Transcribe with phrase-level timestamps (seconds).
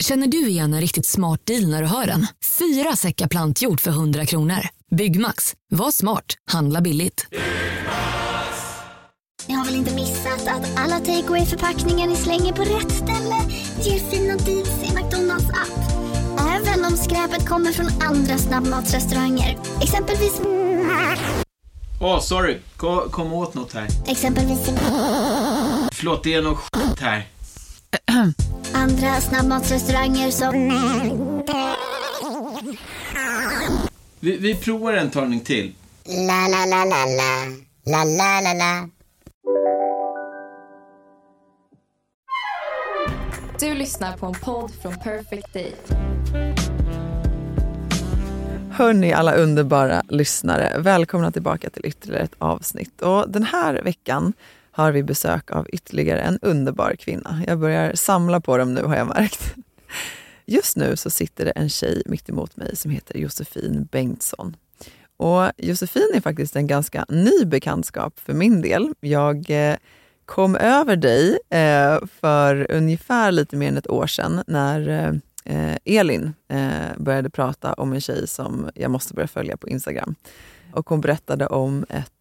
[0.00, 2.26] Känner du igen en riktigt smart deal när du hör den?
[2.58, 4.68] Fyra säckar plantjord för 100 kronor.
[4.90, 5.54] Byggmax.
[5.70, 6.24] Var smart.
[6.50, 7.26] Handla billigt.
[9.48, 13.36] Ni har väl inte missat att alla takeaway förpackningar ni slänger på rätt ställe
[13.82, 15.80] ger fina deals i McDonalds app.
[16.40, 19.58] Även om skräpet kommer från andra snabbmatsrestauranger.
[19.82, 20.40] Exempelvis...
[22.00, 22.58] Åh, oh, sorry.
[22.76, 23.88] Kom, kom åt något här.
[24.06, 24.70] Exempelvis...
[25.92, 27.26] Förlåt, det är något skit här.
[28.74, 30.54] Andra snabbmatsrestauranger som...
[34.20, 35.72] Vi, vi provar en talning till.
[36.04, 37.46] La, la, la, la, la.
[37.84, 38.88] La, la, la, la.
[43.60, 45.74] Du lyssnar på en podd från Perfect Day.
[48.70, 53.02] Hörni alla underbara lyssnare, välkomna tillbaka till ytterligare ett avsnitt.
[53.02, 54.32] Och den här veckan
[54.80, 57.42] har vi besök av ytterligare en underbar kvinna.
[57.46, 59.54] Jag börjar samla på dem nu har jag märkt.
[60.46, 64.56] Just nu så sitter det en tjej mitt emot mig som heter Josefin Bengtsson.
[65.16, 68.94] Och Josefin är faktiskt en ganska ny bekantskap för min del.
[69.00, 69.76] Jag eh,
[70.24, 74.88] kom över dig eh, för ungefär lite mer än ett år sedan när
[75.44, 76.34] eh, Elin
[76.96, 80.14] började prata om en tjej som jag måste börja följa på Instagram.
[80.72, 82.12] Och hon berättade om ett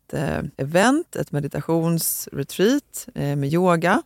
[0.58, 4.02] event, ett meditationsretreat med yoga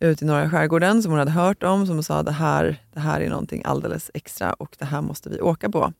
[0.00, 3.20] ute i norra skärgården som hon hade hört om, som sa det här, det här
[3.20, 5.92] är någonting alldeles extra och det här måste vi åka på.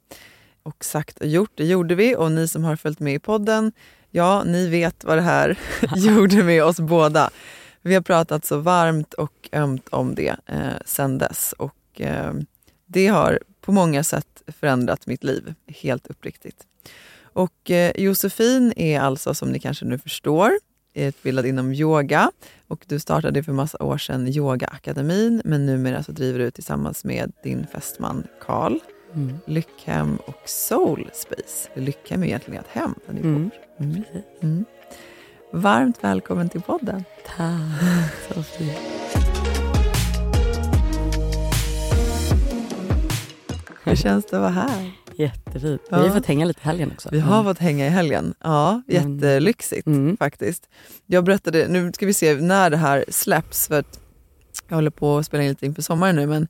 [0.63, 3.73] Och sagt och gjort, det gjorde vi och ni som har följt med i podden,
[4.11, 5.59] ja, ni vet vad det här
[5.97, 7.31] gjorde med oss båda.
[7.83, 12.35] Vi har pratat så varmt och ömt om det eh, sen dess och eh,
[12.87, 16.67] det har på många sätt förändrat mitt liv, helt uppriktigt.
[17.35, 20.53] Och eh, Josefin är alltså, som ni kanske nu förstår,
[20.95, 22.31] utbildad inom yoga
[22.69, 27.33] och du startade för massa år sedan Yogaakademin men numera så driver du tillsammans med
[27.43, 28.79] din fästman Karl
[29.15, 29.37] mm.
[29.47, 31.69] Lyckhem och Soul Space.
[31.75, 33.43] Lyckhem är egentligen ett hem där ni mm.
[33.43, 33.51] bor.
[33.87, 34.03] Mm.
[34.41, 34.65] Mm.
[35.53, 37.05] Varmt välkommen till podden.
[37.37, 38.79] Tack, så fint.
[43.85, 45.04] Hur känns det att vara här?
[45.17, 45.83] Jättefint.
[45.91, 47.09] Vi har fått hänga lite i helgen också.
[47.13, 47.45] Vi har mm.
[47.45, 48.35] fått hänga i helgen.
[48.41, 50.17] Ja, jättelyxigt mm.
[50.17, 50.69] faktiskt.
[51.07, 54.01] Jag berättade, nu ska vi se när det här släpps för att
[54.69, 56.49] jag håller på att spela in lite inför sommaren nu men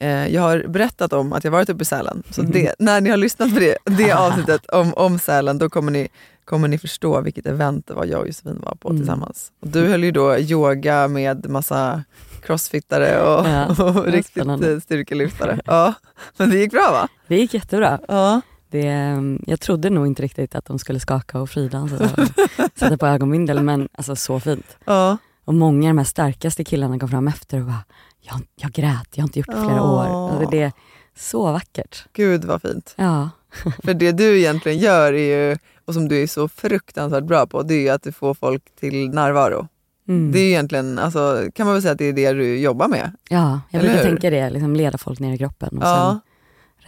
[0.00, 2.22] eh, jag har berättat om att jag varit uppe i Sälen.
[2.30, 2.52] Så mm.
[2.52, 6.08] det, när ni har lyssnat på det, det avsnittet om, om Sälen då kommer ni,
[6.44, 9.00] kommer ni förstå vilket event det var jag och Josefin var på mm.
[9.00, 9.52] tillsammans.
[9.60, 12.04] Och du höll ju då yoga med massa
[12.46, 14.80] crossfittare och, ja, och riktigt spännande.
[14.80, 15.60] styrkelyftare.
[15.64, 15.94] Ja,
[16.36, 17.08] men det gick bra va?
[17.26, 18.00] Det gick jättebra.
[18.08, 18.40] Ja.
[18.70, 22.96] Det, mm, jag trodde nog inte riktigt att de skulle skaka och fridansa och sätta
[22.98, 24.76] på ögonbindel men alltså så fint.
[24.84, 25.16] Ja.
[25.44, 27.84] Och många av de här starkaste killarna kom fram efter och bara,
[28.20, 30.30] jag, jag grät, jag har inte gjort det på flera år.
[30.30, 30.72] Alltså det är
[31.16, 32.04] så vackert.
[32.12, 32.94] Gud vad fint.
[32.96, 33.30] Ja.
[33.84, 37.62] För det du egentligen gör är ju, och som du är så fruktansvärt bra på,
[37.62, 39.68] det är att du får folk till närvaro.
[40.08, 40.32] Mm.
[40.32, 43.12] Det är egentligen, alltså, kan man väl säga att det är det du jobbar med?
[43.28, 46.10] Ja, jag brukar tänka det, liksom leda folk ner i kroppen och ja.
[46.10, 46.20] sen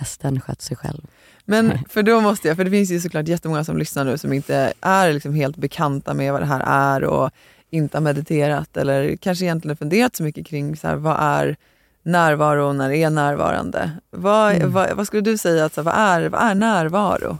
[0.00, 1.00] resten sköter sig själv.
[1.44, 4.32] Men för då måste jag, för det finns ju såklart jättemånga som lyssnar nu som
[4.32, 7.30] inte är liksom helt bekanta med vad det här är och
[7.70, 11.56] inte har mediterat eller kanske egentligen funderat så mycket kring så här, vad är
[12.02, 13.90] närvaro när det är närvarande.
[14.10, 14.72] Vad, mm.
[14.72, 17.38] vad, vad, skulle du säga, att, så, vad, är, vad är närvaro?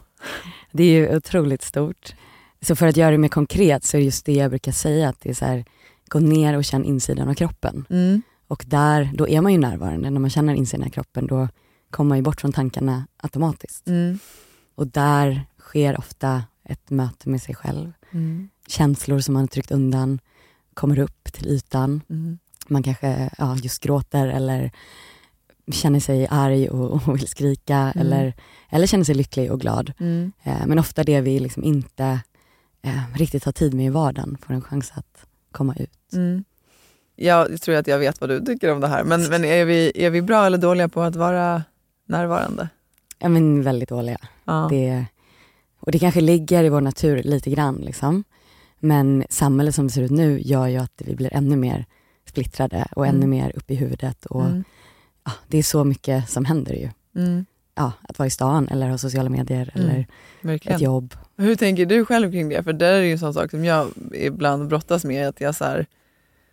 [0.73, 2.15] Det är ju otroligt stort.
[2.61, 5.09] Så för att göra det mer konkret så är det just det jag brukar säga,
[5.09, 5.65] att det är så här,
[6.09, 7.85] gå ner och känn insidan av kroppen.
[7.91, 8.23] Mm.
[8.49, 10.11] Och där, då är man ju närvarande.
[10.11, 11.49] När man känner insidan av kroppen, då
[11.91, 13.89] kommer man ju bort från tankarna automatiskt.
[13.89, 14.19] Mm.
[14.75, 17.93] Och där sker ofta ett möte med sig själv.
[18.11, 18.49] Mm.
[18.67, 20.19] Känslor som man har tryckt undan
[20.75, 22.01] kommer upp till ytan.
[22.11, 22.39] Mm.
[22.69, 24.71] Man kanske ja, just gråter eller
[25.73, 28.07] känner sig arg och, och vill skrika mm.
[28.07, 28.35] eller,
[28.71, 29.93] eller känner sig lycklig och glad.
[29.99, 30.33] Mm.
[30.43, 32.21] Eh, men ofta det vi liksom inte
[32.89, 36.13] eh, riktigt har tid med i vardagen får en chans att komma ut.
[36.13, 36.45] Mm.
[37.17, 39.93] Jag tror att jag vet vad du tycker om det här, men, men är, vi,
[39.95, 41.63] är vi bra eller dåliga på att vara
[42.07, 42.69] närvarande?
[43.19, 44.19] Ja, men väldigt dåliga.
[44.45, 44.67] Ja.
[44.71, 45.05] Det,
[45.81, 47.77] och det kanske ligger i vår natur lite grann.
[47.77, 48.25] Liksom.
[48.79, 51.87] Men samhället som det ser ut nu gör ju att vi blir ännu mer
[52.29, 53.17] splittrade och mm.
[53.17, 54.27] ännu mer upp i huvudet.
[54.27, 54.65] Och, mm.
[55.25, 56.91] ja, det är så mycket som händer ju.
[57.23, 57.47] Mm.
[57.75, 59.89] Ja, att vara i stan eller ha sociala medier mm.
[59.89, 60.07] eller
[60.45, 61.15] ett jobb.
[61.41, 62.63] Hur tänker du själv kring det?
[62.63, 65.29] För det är ju en sån sak som jag ibland brottas med.
[65.29, 65.87] Att jag, så här,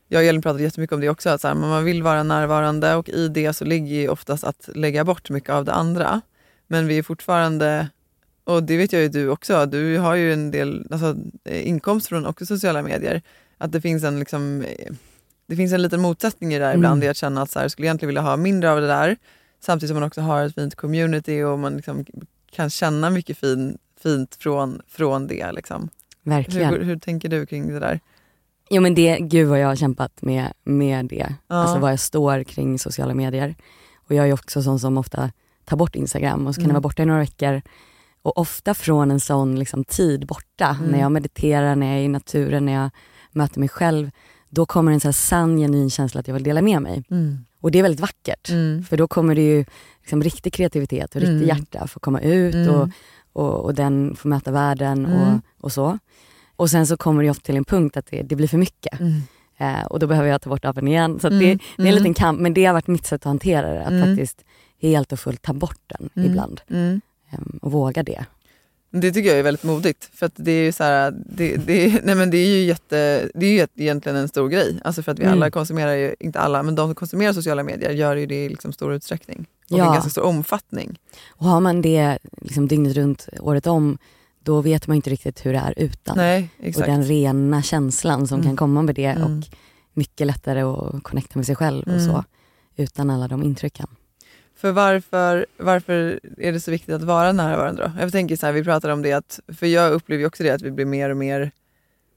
[0.08, 2.96] jag och Elin pratat jättemycket om det också, att så här, man vill vara närvarande
[2.96, 6.22] och i det så ligger ju oftast att lägga bort mycket av det andra.
[6.68, 7.90] Men vi är fortfarande,
[8.44, 11.16] och det vet jag ju du också, du har ju en del alltså,
[11.46, 13.22] inkomst från också sociala medier.
[13.58, 14.66] Att det finns en liksom,
[15.48, 16.80] det finns en liten motsättning i det där Mm.
[16.80, 18.88] ibland i att känna att så här, jag skulle egentligen vilja ha mindre av det
[18.88, 19.18] där
[19.60, 22.06] samtidigt som man också har ett fint community och man liksom
[22.52, 25.52] kan känna mycket fin, fint från, från det.
[25.52, 25.90] Liksom.
[26.24, 26.70] Verkligen.
[26.74, 28.00] Hur, hur tänker du kring det där?
[28.70, 31.36] Jo men det, gud vad jag har kämpat med, med det.
[31.48, 31.56] Ja.
[31.56, 33.56] Alltså vad jag står kring sociala medier.
[34.08, 35.32] Och jag är också sån som ofta
[35.66, 36.70] tar bort Instagram och så kan Mm.
[36.70, 37.62] det vara borta i några veckor.
[38.22, 40.92] Och ofta från en sån liksom, tid borta, Mm.
[40.92, 42.90] när jag mediterar, när jag är i naturen, när jag
[43.32, 44.12] möter mig själv.
[44.50, 47.04] Då kommer en så här sann, genuin känsla att jag vill dela med mig.
[47.62, 48.50] Och det är väldigt vackert.
[48.50, 48.84] Mm.
[48.84, 49.66] För då kommer det ju
[50.02, 51.48] liksom riktig kreativitet och riktigt Mm.
[51.48, 52.70] hjärta få komma ut Mm.
[52.70, 52.90] och,
[53.36, 55.20] och, och den får möta världen Mm.
[55.22, 55.98] och, och så.
[56.56, 59.00] Och sen så kommer det ofta till en punkt att det, det blir för mycket.
[59.00, 59.22] Mm.
[59.58, 61.20] Eh, och då behöver jag ta bort appen igen.
[61.20, 61.46] Så att Mm.
[61.46, 61.96] det, det är en Mm.
[61.96, 63.82] liten kamp, men det har varit mitt sätt att hantera det.
[63.84, 64.08] Att Mm.
[64.08, 64.44] faktiskt
[64.82, 66.62] helt och fullt ta bort den ibland.
[66.70, 67.02] Ehm,
[67.62, 68.26] och våga det.
[68.92, 70.10] Det tycker jag är väldigt modigt.
[70.14, 73.30] För att det är ju så här, det, det, nej men det är ju, jätte,
[73.34, 74.80] det är ju egentligen en stor grej.
[74.84, 77.92] Alltså för att vi alla konsumerar ju, inte alla, men de som konsumerar sociala medier
[77.92, 79.46] gör ju det i liksom stor utsträckning.
[79.72, 79.94] Och i en Ja.
[79.94, 81.00] ganska stor omfattning.
[81.28, 83.98] Och har man det liksom dygnet runt, året om,
[84.44, 86.18] då vet man inte riktigt hur det är utan.
[86.18, 88.48] Nej, och den rena känslan som Mm.
[88.50, 89.24] kan komma med det Mm.
[89.40, 89.44] och
[89.94, 92.06] mycket lättare att connecta med sig själv och Mm.
[92.06, 92.24] så.
[92.76, 93.88] Utan alla de intrycken.
[94.58, 97.94] För varför, varför är det så viktigt att vara nära varandra?
[98.00, 100.62] Jag tänker så här, vi pratade om det, att, för jag upplever också det att
[100.62, 101.52] vi blir mer och mer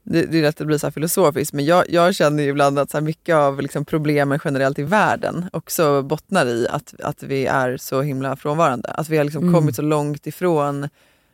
[0.09, 2.91] det, det är lätt att bli så här filosofiskt, men jag, jag känner ibland att
[2.91, 7.77] så mycket av liksom problemen generellt i världen också bottnar i att, att vi är
[7.77, 8.89] så himla frånvarande.
[8.89, 9.53] Att vi har liksom Mm.
[9.53, 10.89] kommit så långt ifrån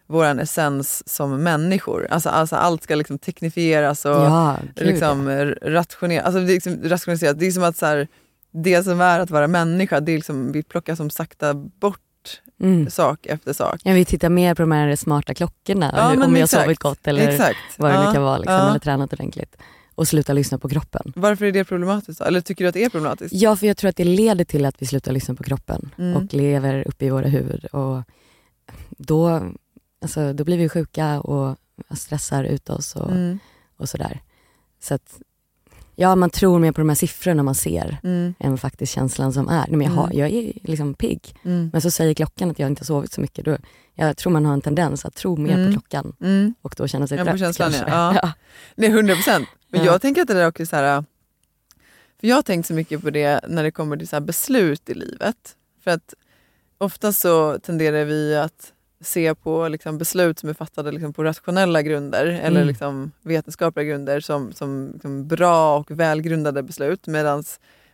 [0.07, 2.07] vår essens som människor.
[2.09, 5.29] Alltså, alltså allt ska liksom teknifieras och ja, liksom,
[5.61, 6.25] rationeras.
[6.25, 7.39] Alltså, det liksom rationaliserat.
[7.39, 8.07] Det är som att så här,
[8.51, 11.99] det som är att vara människa, det är liksom, vi plockar som sakta bort.
[12.61, 12.89] Mm.
[12.89, 13.81] sak efter sak.
[13.83, 16.63] Jag vill titta mer på de här smarta klockorna, Ja, hur, om jag har exakt.
[16.63, 17.57] sovit gott eller Exakt.
[17.77, 18.69] vad det Ja, nu kan vara, liksom, ja.
[18.69, 19.55] eller tränat ordentligt.
[19.95, 21.13] Och sluta lyssna på kroppen.
[21.15, 22.21] Varför är det problematiskt?
[22.21, 23.33] Eller tycker du att det är problematiskt?
[23.35, 26.15] Ja, för jag tror att det leder till att vi slutar lyssna på kroppen Mm.
[26.15, 27.65] och lever uppe i våra huvud.
[27.65, 28.01] Och
[28.89, 29.51] då,
[30.01, 31.57] alltså, då blir vi sjuka och
[31.97, 33.39] stressar ut oss och, Mm.
[33.77, 34.19] och sådär.
[34.81, 35.17] Så att,
[35.95, 38.33] ja, man tror mer på de här siffrorna man ser Mm.
[38.39, 39.67] än faktiskt känslan som är.
[39.67, 40.17] Nej, men jag, har, Mm.
[40.19, 41.69] jag är liksom pigg, Mm.
[41.73, 43.45] men så säger klockan att jag inte har sovit så mycket.
[43.45, 43.57] Då,
[43.93, 45.65] jag tror man har en tendens att tro mer Mm.
[45.65, 46.53] på klockan Mm.
[46.61, 47.91] och då känna sig Ja, trött känslan, kanske.
[47.91, 48.13] ja.
[48.23, 48.31] Ja.
[48.75, 49.47] Nej, 100 procent.
[49.69, 49.91] Men Ja.
[49.91, 51.03] jag tänker att det där också är så här...
[52.19, 54.93] För jag har tänkt så mycket på det när det kommer till så beslut i
[54.93, 55.55] livet.
[55.83, 56.13] För att
[56.77, 58.73] ofta så tenderar vi att
[59.05, 62.67] se på liksom beslut som är fattade liksom på rationella grunder eller Mm.
[62.67, 67.07] liksom vetenskapliga grunder som, som liksom bra och välgrundade beslut.
[67.07, 67.43] Medan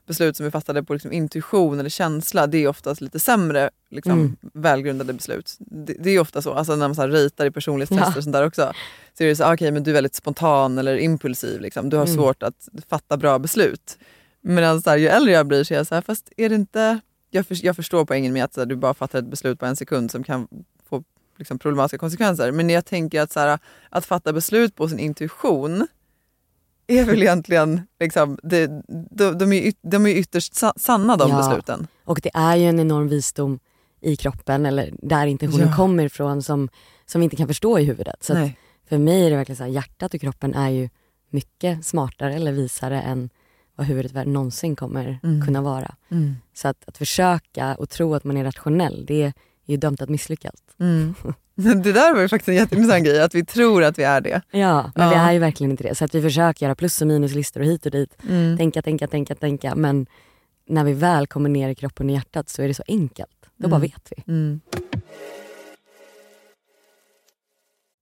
[0.07, 4.11] beslut som är fattade på liksom intuition eller känsla, det är oftast lite sämre liksom,
[4.11, 4.35] Mm.
[4.53, 5.55] välgrundade beslut.
[5.59, 8.17] Det, det är ofta så, alltså när man så här ritar i personlighetstester Ja.
[8.17, 8.73] och sånt där också.
[9.17, 11.89] Så är det så, ah, okej men du är väldigt spontan eller impulsiv, liksom.
[11.89, 12.15] du har Mm.
[12.17, 13.97] svårt att fatta bra beslut.
[14.41, 16.55] Men så här, ju äldre jag blir så är jag så här, fast är det
[16.55, 16.99] inte...
[17.33, 19.75] Jag, för, jag förstår poängen med att här, du bara fattar ett beslut på en
[19.75, 20.47] sekund som kan
[20.99, 21.03] få
[21.37, 22.51] liksom, problematiska konsekvenser.
[22.51, 23.59] Men jag tänker att, så här,
[23.89, 25.87] att fatta beslut på sin intuition
[26.87, 28.67] är väl egentligen, liksom, det,
[29.11, 31.37] de, de, är, de är ytterst sa- sanna de Ja.
[31.37, 31.87] besluten.
[32.05, 33.59] Och det är ju en enorm visdom
[34.01, 35.75] i kroppen, eller där intentionen Ja.
[35.75, 36.69] kommer ifrån, som,
[37.05, 38.23] som vi inte kan förstå i huvudet.
[38.23, 38.49] Så
[38.89, 40.89] för mig är det verkligen så här, hjärtat och kroppen är ju
[41.29, 43.29] mycket smartare eller visare än
[43.75, 45.45] vad huvudet någonsin kommer Mm.
[45.45, 45.95] kunna vara.
[46.11, 46.35] Mm.
[46.53, 49.33] Så att, att försöka och tro att man är rationell, det
[49.71, 50.55] är ju dömt att misslyckas.
[50.79, 51.13] Mm.
[51.55, 54.41] Det där var ju faktiskt en jätteintressant grej, att vi tror att vi är det.
[54.51, 55.09] Ja, men Ja.
[55.09, 55.95] vi är ju verkligen inte det.
[55.95, 58.17] Så att vi försöker göra plus och minuslistor och hit och dit.
[58.29, 58.57] Mm.
[58.57, 59.75] Tänka, tänka, tänka, tänka.
[59.75, 60.05] Men
[60.69, 63.31] när vi väl kommer ner i kroppen och hjärtat så är det så enkelt.
[63.57, 63.81] Då bara Mm.
[63.81, 64.23] vet vi.
[64.33, 64.61] Mm.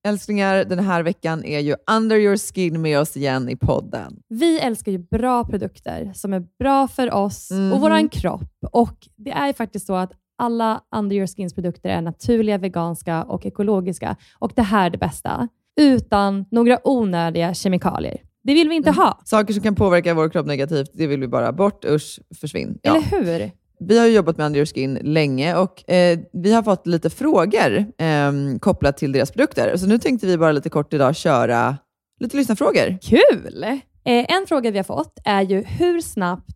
[0.07, 4.21] Älsklingar, den här veckan är ju Under your skin med oss igen i podden.
[4.27, 7.73] Vi älskar ju bra produkter som är bra för oss Mhm.
[7.73, 8.51] och våran kropp.
[8.71, 13.23] Och Det är ju faktiskt så att alla Under Your Skins produkter är naturliga, veganska
[13.23, 14.15] och ekologiska.
[14.39, 15.47] Och det här är det bästa.
[15.79, 18.17] Utan några onödiga kemikalier.
[18.43, 18.97] Det vill vi inte Mm.
[19.01, 19.21] ha.
[19.25, 21.85] Saker som kan påverka vår kropp negativt, det vill vi bara bort.
[21.85, 22.79] Usch, försvinn.
[22.81, 22.91] Ja.
[22.91, 23.51] Eller hur?
[23.79, 27.77] Vi har jobbat med Under your skin länge och eh, vi har fått lite frågor
[27.97, 29.77] eh, kopplat till deras produkter.
[29.77, 31.77] Så nu tänkte vi bara lite kort idag köra
[32.19, 32.97] lite lyssnarfrågor.
[33.01, 33.63] Kul!
[33.63, 36.55] Eh, en fråga vi har fått är ju hur snabbt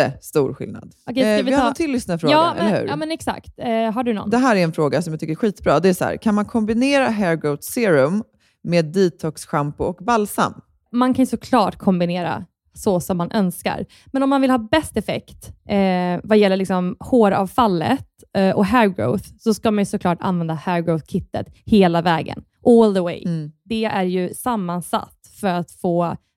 [0.00, 0.92] jättestor skillnad.
[1.10, 2.88] Okej, eh, vi vi har ta- någon till lyssnarfråga, Ja, eller hur?
[2.88, 3.52] ja, men exakt.
[3.58, 4.30] Eh, har du någon?
[4.30, 5.80] Det här är en fråga som jag tycker är skitbra.
[5.80, 8.24] Det är så här, kan man kombinera hair growth serum
[8.62, 10.54] med detox shampoo och balsam?
[10.92, 13.86] man kan ju såklart kombinera så som man önskar.
[14.12, 18.88] Men om man vill ha bäst effekt eh, vad gäller liksom håravfallet eh, och hair
[18.88, 22.42] growth, så ska man ju såklart använda hair growth-kittet hela vägen.
[22.66, 23.22] All the way.
[23.24, 23.52] Mm.
[23.64, 26.16] Det är ju sammansatt för att få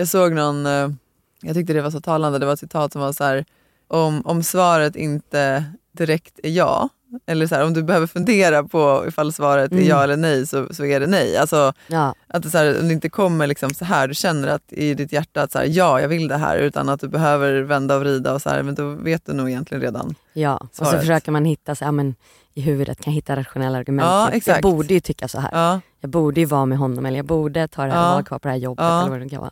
[0.00, 0.88] Jag såg någon, eh,
[1.42, 3.44] jag tyckte det var så talande, det var ett citat som var så här,
[3.88, 6.88] om, om svaret inte direkt är ja,
[7.26, 9.88] eller så här, om du behöver fundera på ifall svaret är Mm.
[9.88, 11.36] ja eller nej så, så är det nej.
[11.36, 14.48] Alltså, Ja, att det, så här, om det inte kommer liksom så här, du känner
[14.48, 17.08] att i ditt hjärta att så här, ja, jag vill det här, utan att du
[17.08, 20.14] behöver vända och vrida och så här, men då vet du nog egentligen redan.
[20.32, 20.56] ja.
[20.56, 21.00] och så Svaret.
[21.00, 22.14] försöker man hitta, så, ja, men,
[22.54, 24.06] i huvudet kan jag hitta rationella argument.
[24.06, 24.64] Ja, exakt.
[24.64, 25.50] jag borde ju tycka så här.
[25.52, 28.12] Ja, Jag borde ju vara med honom eller jag borde ta det här Ja.
[28.12, 29.00] vara kvar på det här jobbet Ja.
[29.00, 29.50] eller vad det kan vara.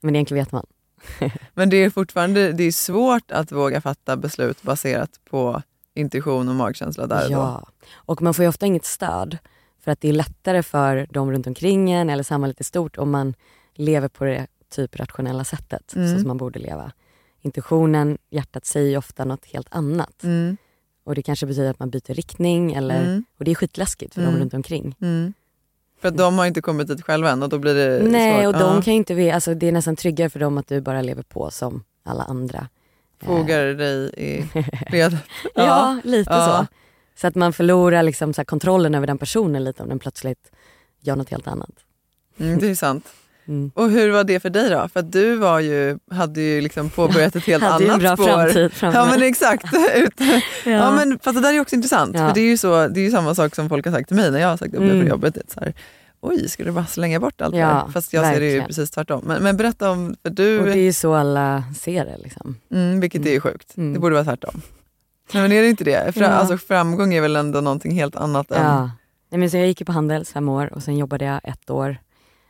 [0.00, 0.66] Men egentligen vet man.
[1.54, 5.62] men det är fortfarande det är svårt att våga fatta beslut baserat på
[5.94, 7.36] intuition och magkänsla där och då.
[7.36, 9.38] Ja, och man får ju ofta inget stöd.
[9.80, 13.10] För att det är lättare för de runt omkring en eller samhället i stort om
[13.10, 13.34] man
[13.74, 16.12] lever på det typ rationella sättet, Mm.
[16.12, 16.92] så som man borde leva.
[17.40, 20.22] Intuitionen, hjärtat säger ofta något helt annat.
[20.24, 20.56] Mm,
[21.04, 23.24] Och det kanske betyder att man byter riktning eller, Mm.
[23.38, 24.34] och det är skitläskigt för Mm.
[24.34, 24.94] de runt omkring.
[25.00, 25.32] mm.
[26.00, 28.54] För de har inte kommit dit själva än och då blir det Nej, svårt.
[28.54, 28.82] och de Ja.
[28.82, 31.84] kan inte, alltså, det är nästan tryggare för dem att du bara lever på som
[32.04, 32.68] alla andra.
[33.22, 34.44] Fogar dig i
[34.92, 35.20] ledet.
[35.54, 36.46] Ja, lite Ja.
[36.46, 36.66] så.
[37.20, 40.50] Så att man förlorar liksom så här kontrollen över den personen lite om den plötsligt
[41.00, 41.70] gör något helt annat.
[42.40, 43.06] Mm, det är sant.
[43.48, 43.70] Mm.
[43.74, 44.88] Och hur var det för dig då?
[44.92, 48.16] För du var ju, hade ju liksom påbörjat ett helt Hade ju annat en bra
[48.16, 48.26] spår.
[48.42, 49.64] framtid framför Ja men exakt.
[49.96, 50.12] Ut.
[50.64, 50.90] ja.
[50.90, 52.16] men, fast det där är ju också intressant.
[52.16, 52.26] Ja.
[52.28, 54.16] För det är ju så, det är ju samma sak som folk har sagt till
[54.16, 55.00] mig när jag har sagt upp mig Mm.
[55.00, 55.34] från jobbet.
[55.34, 55.72] Det Så här,
[56.20, 57.88] Oj, ska du bara slänga bort allt det Ja, här?
[57.92, 58.66] Fast jag ser det ju verkligen.
[58.66, 59.22] precis tvärtom.
[59.26, 62.16] Men, men berätta om, för du, Och det är ju så alla ser det.
[62.22, 62.56] Liksom.
[62.72, 63.76] mm, vilket är ju sjukt.
[63.76, 63.92] Mm.
[63.92, 64.62] Det borde vara tvärtom.
[65.32, 66.12] Nej, men är det inte det?
[66.14, 66.28] Fra, Ja.
[66.30, 68.64] alltså, framgång är väl ändå någonting helt annat än...
[68.64, 68.90] Ja.
[69.30, 71.70] Nej, men så jag gick ju på Handels fem år och sen jobbade jag ett
[71.70, 71.96] år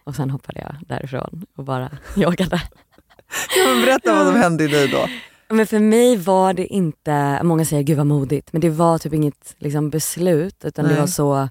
[0.08, 1.90] och sen hoppade jag därifrån och bara
[3.66, 5.06] men berätta vad som hände i dig då.
[5.54, 9.12] Men för mig var det inte, många säger gud vad modigt, men det var typ
[9.14, 11.00] inget liksom, beslut utan det Nej.
[11.00, 11.48] var så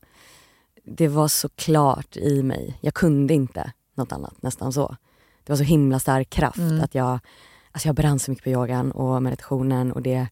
[0.84, 2.78] det var så klart i mig.
[2.82, 4.96] Jag kunde inte något annat, nästan så.
[5.44, 6.84] Det var så himla stark kraft Mm.
[6.84, 7.20] att jag,
[7.72, 10.28] alltså jag brann så mycket på yogan och meditationen och det,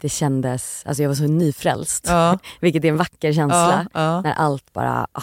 [0.00, 2.04] det kändes, alltså jag var så nyfrälst.
[2.08, 3.86] Ja, Vilket är en vacker känsla.
[3.92, 4.20] ja, ja.
[4.20, 5.22] När allt bara, ah,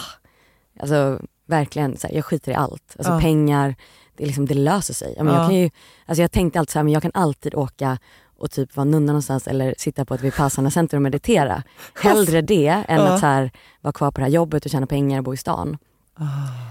[0.80, 2.94] alltså verkligen, så här, jag skiter i allt.
[2.98, 3.20] Alltså Ja.
[3.20, 3.74] pengar,
[4.16, 5.14] det, liksom, det löser sig.
[5.16, 5.40] Ja, men Ja.
[5.40, 5.70] jag, kan ju,
[6.06, 7.98] alltså jag tänkte alltid så här, men jag kan alltid åka
[8.38, 11.62] och typ vara nunna någonstans eller sitta på ett Vipassana center och meditera.
[12.02, 13.08] Hellre det än Ja.
[13.08, 15.36] att så här, vara kvar på det här jobbet och tjäna pengar och bo i
[15.36, 15.78] stan.
[16.16, 16.24] Ah.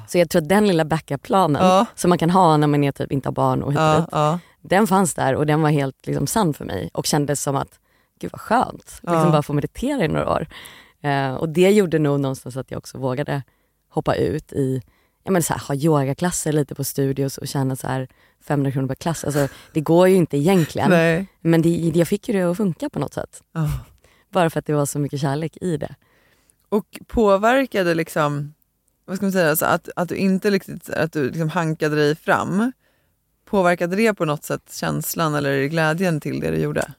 [0.08, 1.86] Så jag tror att den lilla backup-planen Ja.
[1.96, 4.32] som man kan ha när man är typ inte har barn och hit och Ja,
[4.32, 7.56] dit, den fanns där och den var helt liksom, sann för mig och kändes som
[7.56, 7.80] att,
[8.20, 10.48] gud vad skönt, liksom bara få meditera i några år.
[11.02, 13.44] Eh, och det gjorde nog någonstans att jag också vågade
[13.94, 14.82] hoppa ut i,
[15.24, 18.08] ja men så här, ha yogaklasser lite på studios och tjäna så här
[18.42, 19.24] 500 kronor per klass.
[19.24, 21.28] Alltså, det går ju inte egentligen, Nej.
[21.42, 23.44] men det, jag fick ju det att funka på något sätt.
[23.52, 23.70] Ja.
[24.30, 25.96] Bara för att det var så mycket kärlek i det.
[26.70, 28.54] Och påverkade liksom,
[29.06, 32.16] vad ska man säga, alltså att, att du inte riktigt, att du liksom hankade dig
[32.16, 32.72] fram.
[33.46, 36.94] Påverkade det på något sätt känslan eller glädjen till det du gjorde?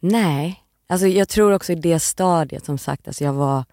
[0.00, 3.64] Nej, alltså jag tror också i det stadiet som sagt, alltså jag var,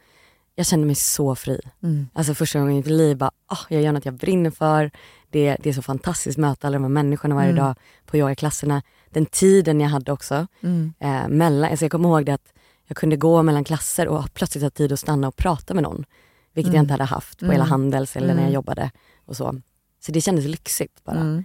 [0.56, 1.60] jag kände mig så fri.
[1.84, 2.08] Mm.
[2.14, 4.92] Alltså första gången i mitt liv, bara, ah, jag gör något jag brinner för.
[5.30, 7.64] Det, det är så fantastiskt att möta alla de här människorna varje Mm.
[7.64, 8.82] dag på yogaklasserna.
[9.10, 10.48] Den tiden jag hade också.
[10.64, 10.94] Mm.
[11.00, 12.54] Eh, mellan, alltså jag kommer ihåg det att
[12.88, 16.06] jag kunde gå mellan klasser och plötsligt ha tid att stanna och prata med någon.
[16.54, 16.76] Vilket Mm.
[16.76, 17.70] jag inte hade haft på hela Mm.
[17.70, 18.54] Handels eller när jag Mm.
[18.54, 18.92] jobbade.
[19.26, 19.62] och Så
[20.00, 21.20] Så det kändes lyxigt bara.
[21.20, 21.44] Mm.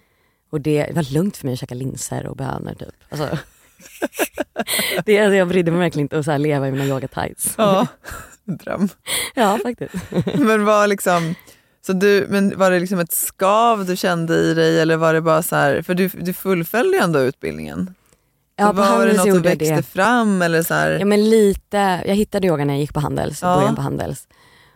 [0.51, 2.95] Och det var lugnt för mig att käka linser och bönor typ.
[3.09, 3.39] Alltså,
[5.05, 7.55] det, alltså, jag brydde mig verkligen inte att så leva i mina yoga tights.
[7.59, 7.87] Ja,
[8.47, 8.89] dröm.
[9.35, 9.95] ja, faktiskt.
[10.39, 11.35] Men var liksom,
[11.87, 15.21] så du, men var det liksom ett skav du kände i dig eller var det
[15.21, 17.95] bara så här, för du, du fullföljde ju ändå utbildningen.
[18.57, 19.83] Ja, så på var det något som växte det.
[19.83, 20.91] fram eller så här?
[20.99, 23.57] Ja men lite, jag hittade yoga när jag gick på Handels, Ja.
[23.57, 24.29] början på Handels.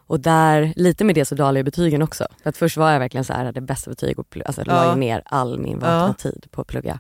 [0.07, 2.27] Och där, lite med det så dalade betygen också.
[2.43, 4.93] För att först var jag verkligen så här, hade bästa betyg och alltså, la Ja.
[4.95, 6.31] ju ner all min vakna Ja.
[6.31, 6.99] tid på att plugga.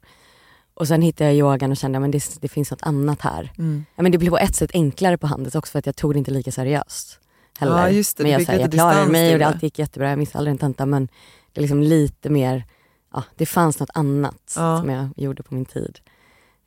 [0.80, 3.52] Och sen hittade jag yogan och kände att det, det finns något annat här.
[3.58, 3.84] Mm.
[3.96, 6.14] Ja, men det blev på ett sätt enklare på Handels också för att jag tog
[6.14, 7.20] det inte lika seriöst.
[7.58, 7.78] Heller.
[7.78, 8.22] Ja, just det.
[8.22, 10.52] Men jag, så här, jag klarade mig och det allt gick jättebra, jag missade aldrig
[10.52, 11.08] en tenta men
[11.52, 12.64] det är liksom lite mer,
[13.12, 14.78] ja, det fanns något annat Ja.
[14.80, 15.98] som jag gjorde på min tid.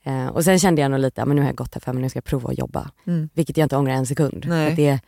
[0.04, 2.10] Eh, och sen kände jag nog lite, men nu har jag gått här fem nu
[2.10, 2.92] ska jag prova att jobba.
[3.08, 3.30] Mm.
[3.34, 4.46] Vilket jag inte ångrar en sekund.
[4.50, 5.00] Det,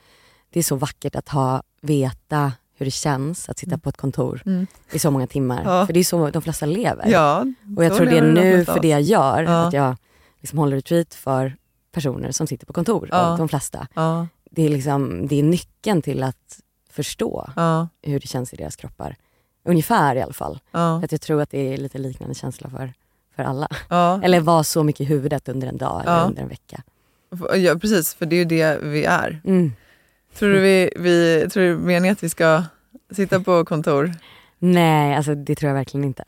[0.49, 4.41] det är så vackert att ha, veta hur det känns att sitta på ett kontor
[4.45, 4.67] Mm.
[4.91, 5.61] i så många timmar.
[5.65, 5.85] Ja.
[5.85, 7.07] För det är så de flesta lever.
[7.09, 7.45] Ja,
[7.77, 9.67] och jag tror det de nu för det jag gör, Ja.
[9.67, 9.95] att jag
[10.39, 11.55] liksom håller retreat för
[11.91, 13.31] personer som sitter på kontor, Ja.
[13.31, 13.87] och de flesta.
[14.51, 17.49] Det är, liksom, det är nyckeln till att förstå
[18.01, 19.15] hur det känns i deras kroppar.
[19.67, 20.59] Ungefär i alla fall.
[20.71, 22.93] ja, Att jag tror att det är lite liknande känsla för,
[23.35, 23.67] för alla.
[24.23, 26.83] Eller var så mycket i huvudet under en dag eller under en vecka.
[27.55, 28.13] ja, precis.
[28.13, 29.41] För det är ju det vi är.
[29.45, 29.71] Mm.
[30.35, 32.63] Tror du, vi, vi, tror du meningen att vi ska
[33.11, 34.11] sitta på kontor?
[34.59, 36.23] Nej, alltså det tror jag verkligen inte.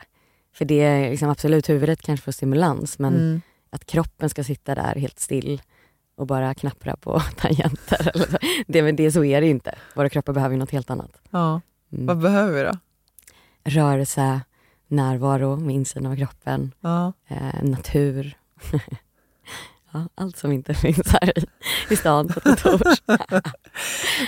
[0.54, 3.42] För det är liksom absolut huvudet kanske får stimulans men Mm.
[3.70, 5.62] att kroppen ska sitta där helt still
[6.18, 8.12] och bara knappra på tangenter.
[8.14, 8.38] Eller så.
[8.68, 9.76] Det, men det, så är det inte.
[9.96, 11.22] Våra kroppar behöver ju något helt annat.
[11.30, 11.62] Ja.
[11.94, 12.06] Mm.
[12.06, 12.78] Vad behöver vi då?
[13.64, 14.42] Rörelse,
[14.88, 17.14] närvaro med insidan av kroppen, Ja.
[17.28, 18.38] eh, natur.
[20.16, 21.46] ja, allt som inte finns här i,
[21.90, 22.82] i stan på kontor.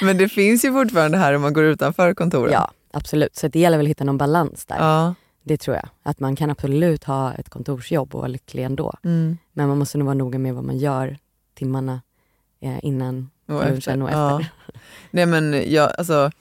[0.06, 2.54] Men det finns ju fortfarande här om man går utanför kontoren.
[2.54, 3.36] ja, absolut.
[3.36, 4.78] Så det gäller väl att hitta någon balans där.
[4.78, 5.14] Ja.
[5.44, 5.90] Det tror jag.
[6.04, 8.94] Att man kan absolut ha ett kontorsjobb och vara lycklig ändå.
[9.04, 9.38] Mm.
[9.54, 11.18] Men man måste nog vara noga med vad man gör
[11.56, 12.02] timmarna
[12.62, 14.02] eh, innan Och lunchen efter.
[14.04, 14.40] och Ja.
[14.42, 14.52] efter.
[15.12, 16.32] Nej men jag, alltså,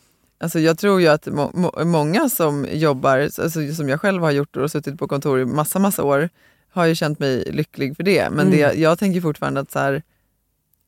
[0.40, 4.30] alltså jag tror ju att må, må, många som jobbar, alltså, som jag själv har
[4.30, 6.28] gjort och suttit på kontor i massa, massa år,
[6.78, 8.30] har ju känt mig lycklig för det.
[8.30, 8.50] Men Mm.
[8.50, 10.02] det, jag tänker fortfarande att så här,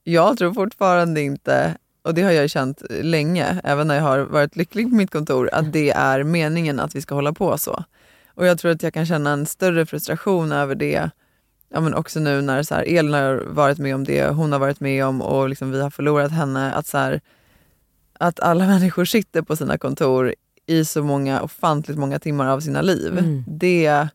[0.04, 4.56] jag tror fortfarande inte, och det har jag känt länge, även när jag har varit
[4.56, 7.84] lycklig på mitt kontor, att det är meningen att vi ska hålla på så.
[8.34, 11.10] Och jag tror att jag kan känna en större frustration över det,
[11.74, 14.58] ja, men också nu när så här, Elin har varit med om det, hon har
[14.58, 16.72] varit med om och liksom vi har förlorat henne.
[16.72, 17.20] Att, så här,
[18.18, 20.34] att alla människor sitter på sina kontor
[20.66, 23.18] i så många, ofantligt många timmar av sina liv.
[23.18, 23.44] Mm.
[23.46, 24.08] Det,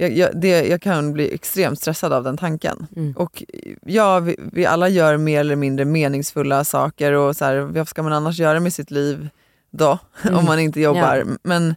[0.00, 2.86] jag, jag, det, jag kan bli extremt stressad av den tanken.
[2.96, 3.12] Mm.
[3.16, 3.42] Och
[3.84, 8.02] ja, vi, vi alla gör mer eller mindre meningsfulla saker och så här, vad ska
[8.02, 9.28] man annars göra med sitt liv
[9.70, 9.98] då?
[10.22, 10.38] Mm.
[10.38, 11.16] om man inte jobbar.
[11.16, 11.36] Ja.
[11.42, 11.74] Men,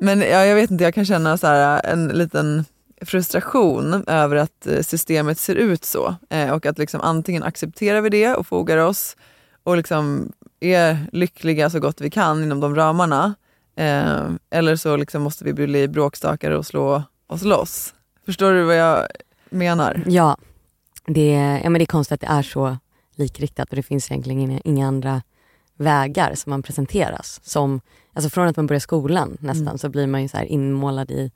[0.00, 2.64] men ja, jag vet inte, jag kan känna så här, en liten
[3.00, 6.14] frustration över att eh, systemet ser ut så.
[6.30, 9.16] Eh, och att liksom antingen accepterar vi det och fogar oss
[9.62, 13.34] och liksom är lyckliga så gott vi kan inom de ramarna.
[13.76, 17.94] Eh, eller så liksom måste vi bli bråkstakare och slå oss loss.
[18.26, 19.06] Förstår du vad jag
[19.50, 20.02] menar?
[20.06, 20.36] Ja,
[21.06, 21.32] det,
[21.64, 22.76] ja men det är konstigt att det är så
[23.16, 25.22] likriktat och det finns egentligen inga, inga andra
[25.76, 27.40] vägar som man presenteras.
[27.44, 27.80] Som,
[28.12, 29.78] alltså från att man börjar skolan nästan Mm.
[29.78, 31.30] så blir man ju så här inmålad i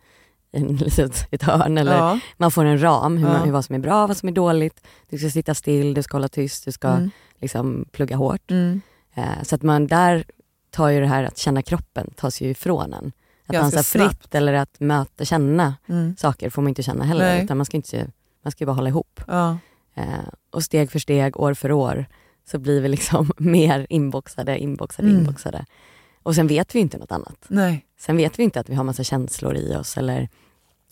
[0.52, 2.18] en litet, ett hörn eller Ja.
[2.36, 4.86] man får en ram hur, man, hur vad som är bra, vad som är dåligt.
[5.10, 7.10] Du ska sitta still, du ska hålla tyst, du ska Mm.
[7.40, 8.50] liksom plugga hårt.
[8.50, 8.80] Mm.
[9.14, 10.24] Eh, så att man där
[10.70, 13.12] tar ju det här att känna kroppen tas ju ifrån en.
[13.48, 14.34] Att Ganska dansa fritt snabbt.
[14.34, 16.16] eller att möta, känna Mm.
[16.16, 17.24] saker får man inte känna heller.
[17.34, 17.44] Nej.
[17.44, 18.10] Utan man ska, inte,
[18.44, 19.20] man ska ju bara hålla ihop.
[19.26, 19.58] Ja.
[19.94, 20.04] Eh,
[20.50, 22.06] och steg för steg, år för år,
[22.50, 25.20] så blir vi liksom mer inboxade, inboxade, Mm.
[25.20, 25.64] inboxade.
[26.22, 27.44] Och sen vet vi inte något annat.
[27.48, 27.86] Nej.
[28.00, 30.28] Sen vet vi inte att vi har massa känslor i oss eller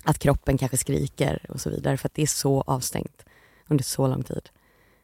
[0.04, 3.22] att kroppen kanske skriker och så vidare för att det är så avstängt
[3.68, 4.48] under så lång tid.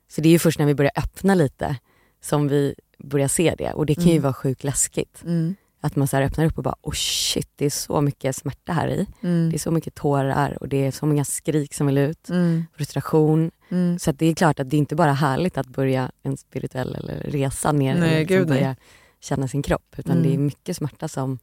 [0.08, 1.76] Så det är ju först när vi börjar öppna lite
[2.20, 4.22] som vi börjar se det och det kan ju Mm.
[4.22, 5.22] vara sjukt läskigt.
[5.24, 5.54] Mm.
[5.84, 8.88] Att man så öppnar upp och bara oh shit, det är så mycket smärta här
[8.88, 9.06] i.
[9.22, 9.50] Mm.
[9.50, 12.28] Det är så mycket tårar och det är så många skrik som vill ut.
[12.30, 12.64] Mm.
[12.76, 13.50] Frustration.
[13.68, 13.98] Mm.
[13.98, 16.94] Så att det är klart att det är inte bara härligt att börja en spirituell
[16.94, 18.76] eller resa ner Nej, eller liksom börja
[19.20, 19.94] känna sin kropp.
[19.96, 20.22] Utan Mm.
[20.28, 21.38] det är mycket smärta som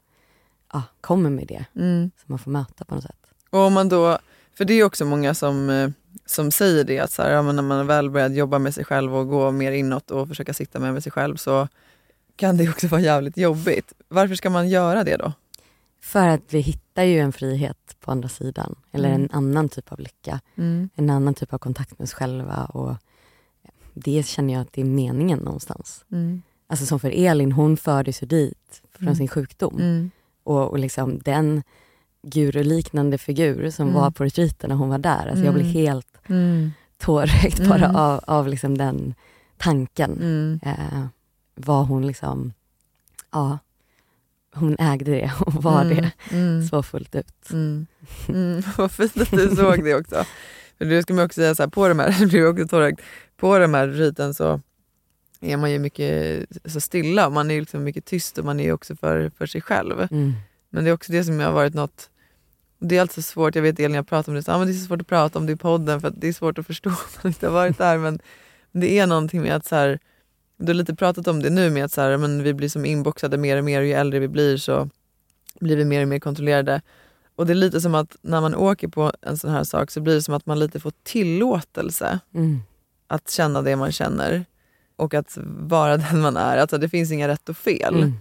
[0.74, 1.66] ja, kommer med det.
[1.76, 2.12] Mm.
[2.18, 3.26] Som man får möta på något sätt.
[3.50, 4.20] Och om man då,
[4.54, 5.90] för det är också många som, eh,
[6.26, 9.16] som säger det, att så här, ja, när man väl börjat jobba med sig själv
[9.16, 11.68] och gå mer inåt och försöka sitta med, med sig själv så
[12.40, 13.94] kan det också vara jävligt jobbigt.
[14.08, 15.34] Varför ska man göra det då?
[16.02, 18.76] För att vi hittar ju en frihet på andra sidan.
[18.92, 19.22] Eller Mm.
[19.22, 20.40] en annan typ av lycka.
[20.58, 20.90] Mm.
[20.96, 22.66] En annan typ av kontakt med oss själva.
[22.66, 22.96] Och
[23.94, 26.06] det känner jag att det är meningen någonstans.
[26.12, 26.42] Mm.
[26.68, 29.16] Alltså som för Elin, hon fördes ju dit från Mm.
[29.16, 29.76] sin sjukdom.
[29.80, 30.12] Mm.
[30.44, 31.64] Och, och liksom den
[32.24, 34.02] guruliknande figur som Mm.
[34.02, 35.28] var på retreaten när hon var där.
[35.28, 36.72] Alltså jag blev helt Mm.
[36.98, 39.14] tårögd bara av, av liksom den
[39.58, 40.60] tanken.
[40.64, 41.06] Eh,
[41.66, 42.54] vad hon liksom,
[43.32, 43.60] ja,
[44.54, 45.96] hon ägde det och var Mm.
[45.98, 46.68] det Mm.
[46.68, 47.52] så fullt ut.
[47.52, 47.88] Mm.
[48.30, 48.64] Mm.
[48.78, 50.26] Vad fint att du såg det också.
[50.78, 53.00] För det ska man också säga så här, på de här, det blir också tårögd,
[53.38, 54.62] på de här retreaten så
[55.42, 58.96] är man ju mycket så stilla, man är liksom mycket tyst och man är också
[58.96, 60.00] för, för sig själv.
[60.12, 60.34] Mm.
[60.70, 62.10] Men det är också det som har varit något
[62.82, 64.68] det är alltid så svårt, jag vet Elin jag pratar om det, så, ah, men
[64.68, 66.68] det är så svårt att prata om det i podden för det är svårt att
[66.68, 67.98] förstå om man inte har varit där.
[67.98, 68.20] Men
[68.72, 70.00] det är någonting med att så här,
[70.60, 72.86] du har lite pratat om det nu med att så här, men vi blir som
[72.86, 74.90] inboxade mer och mer och ju äldre vi blir så
[75.60, 76.82] blir vi mer och mer kontrollerade.
[77.36, 80.02] Och det är lite som att när man åker på en sån här sak så
[80.02, 82.60] blir det som att man lite får tillåtelse Mm.
[83.08, 84.46] att känna det man känner
[84.96, 86.58] och att vara den man är.
[86.58, 87.96] Alltså det finns inga rätt och fel.
[87.96, 88.14] Mm.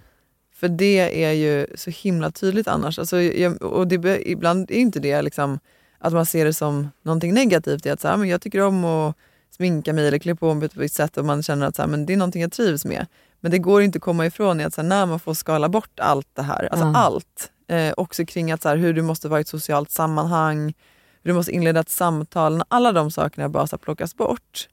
[0.54, 2.98] För det är ju så himla tydligt annars.
[2.98, 5.58] Alltså, jag, och det, ibland är inte det liksom
[5.98, 7.86] att man ser det som någonting negativt.
[7.86, 9.16] I att så här, men jag tycker om att
[9.50, 11.82] sminka mig eller klä på mig på ett visst sätt och man känner att så
[11.82, 13.06] här, men det är någonting jag trivs med.
[13.40, 15.68] Men det går inte att komma ifrån i att så här, när man får skala
[15.68, 16.96] bort allt det här, alltså Ja.
[16.96, 17.50] allt.
[17.68, 20.74] Eh, också kring att så här, hur du måste vara i ett socialt sammanhang,
[21.22, 22.56] hur du måste inleda ett samtal.
[22.56, 24.68] När alla de sakerna bara så plockas bort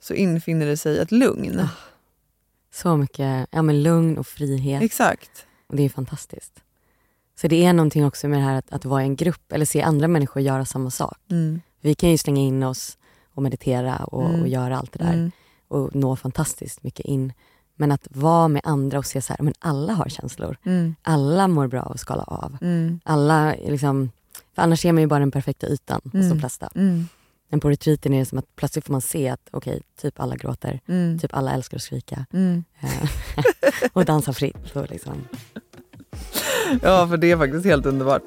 [0.00, 1.60] så infinner det sig ett lugn.
[1.60, 1.68] Ah.
[2.74, 4.82] Så mycket ja, men lugn och frihet.
[4.82, 5.46] Exakt.
[5.66, 6.52] Och det är fantastiskt.
[7.40, 9.64] Så det är någonting också med det här att, att vara i en grupp eller
[9.64, 11.18] se andra människor göra samma sak.
[11.30, 11.60] Mm.
[11.80, 12.98] Vi kan ju slänga in oss
[13.38, 14.40] och meditera och, Mm.
[14.42, 15.30] och göra allt det där Mm.
[15.68, 17.32] och nå fantastiskt mycket in.
[17.76, 20.56] Men att vara med andra och se så här, men alla har känslor.
[20.64, 20.94] Mm.
[21.02, 22.56] Alla mår bra av att skala av.
[22.60, 23.00] Mm.
[23.04, 24.10] Alla liksom,
[24.54, 26.68] för annars ser man ju bara den perfekta ytan hos de flesta.
[27.50, 30.36] Men på retreaten är det som att plötsligt får man se att okej, typ alla
[30.36, 31.18] gråter, Mm.
[31.18, 32.64] typ alla älskar att skrika Mm.
[32.80, 33.08] eh,
[33.92, 34.74] och dansa fritt.
[34.90, 35.14] Liksom.
[36.82, 38.22] Ja, för det är faktiskt helt underbart.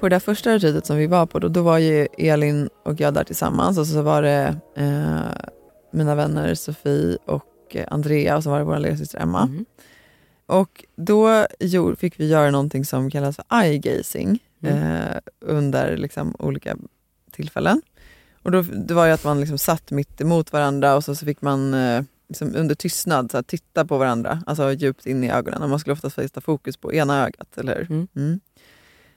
[0.00, 3.00] På det där första retreatet som vi var på, då, då var ju Elin och
[3.00, 5.48] jag där tillsammans och så var det eh,
[5.92, 9.42] mina vänner Sofie och eh, Andrea och så var det vår lillasyster Emma.
[9.42, 9.64] Mm.
[10.46, 14.76] Och då gjorde, fick vi göra någonting som kallas för eye-gazing Mm.
[14.82, 16.76] eh, under liksom, olika
[17.32, 17.82] tillfällen.
[18.42, 21.26] Och då, det var ju att man liksom satt mitt emot varandra och så, så
[21.26, 25.30] fick man eh, liksom under tystnad så här, titta på varandra, alltså djupt in i
[25.30, 25.62] ögonen.
[25.62, 28.08] Och man skulle oftast fästa fokus på ena ögat, eller hur?
[28.16, 28.40] Mm.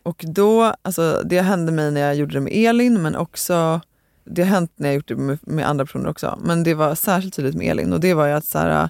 [0.03, 3.81] Och då, alltså, det hände mig när jag gjorde det med Elin, men också
[4.23, 6.39] det har hänt när jag gjort det med, med andra personer också.
[6.43, 8.89] Men det var särskilt tydligt med Elin och det var ju att så här,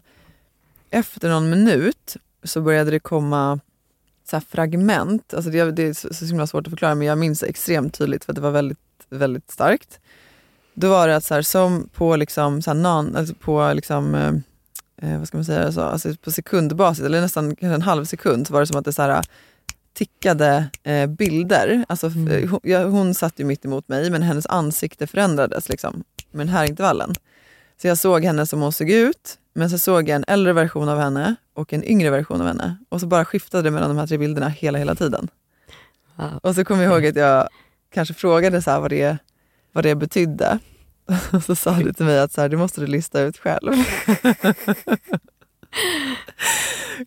[0.90, 3.60] efter någon minut så började det komma
[4.30, 5.34] så här fragment.
[5.34, 7.94] Alltså det, det är så, så himla svårt att förklara men jag minns det extremt
[7.94, 8.78] tydligt för att det var väldigt,
[9.10, 10.00] väldigt starkt.
[10.74, 14.16] Då var det att så här, som på, liksom, så här, non, alltså på liksom,
[14.16, 14.34] eh,
[15.12, 18.48] eh vad ska man säga, alltså, alltså på sekundbasis eller nästan kanske en halv sekund
[18.48, 19.22] så var det som att det så här,
[19.94, 21.86] tickade eh, bilder.
[21.90, 22.50] Alltså, Mm.
[22.50, 26.54] hon, ja, hon satt ju mitt emot mig men hennes ansikte förändrades liksom, med den
[26.56, 27.14] här intervallen.
[27.82, 30.90] Så jag såg henne som hon såg ut, men så såg jag en äldre version
[30.90, 32.78] av henne och en yngre version av henne.
[32.90, 35.28] Och så bara skiftade det mellan de här tre bilderna hela, hela tiden.
[36.16, 36.40] Wow.
[36.44, 37.48] Och så kommer jag ihåg att jag
[37.94, 39.18] kanske frågade så vad, det,
[39.72, 40.60] vad det betydde.
[41.34, 43.72] Och så sa du till mig att så här, det måste du lista ut själv.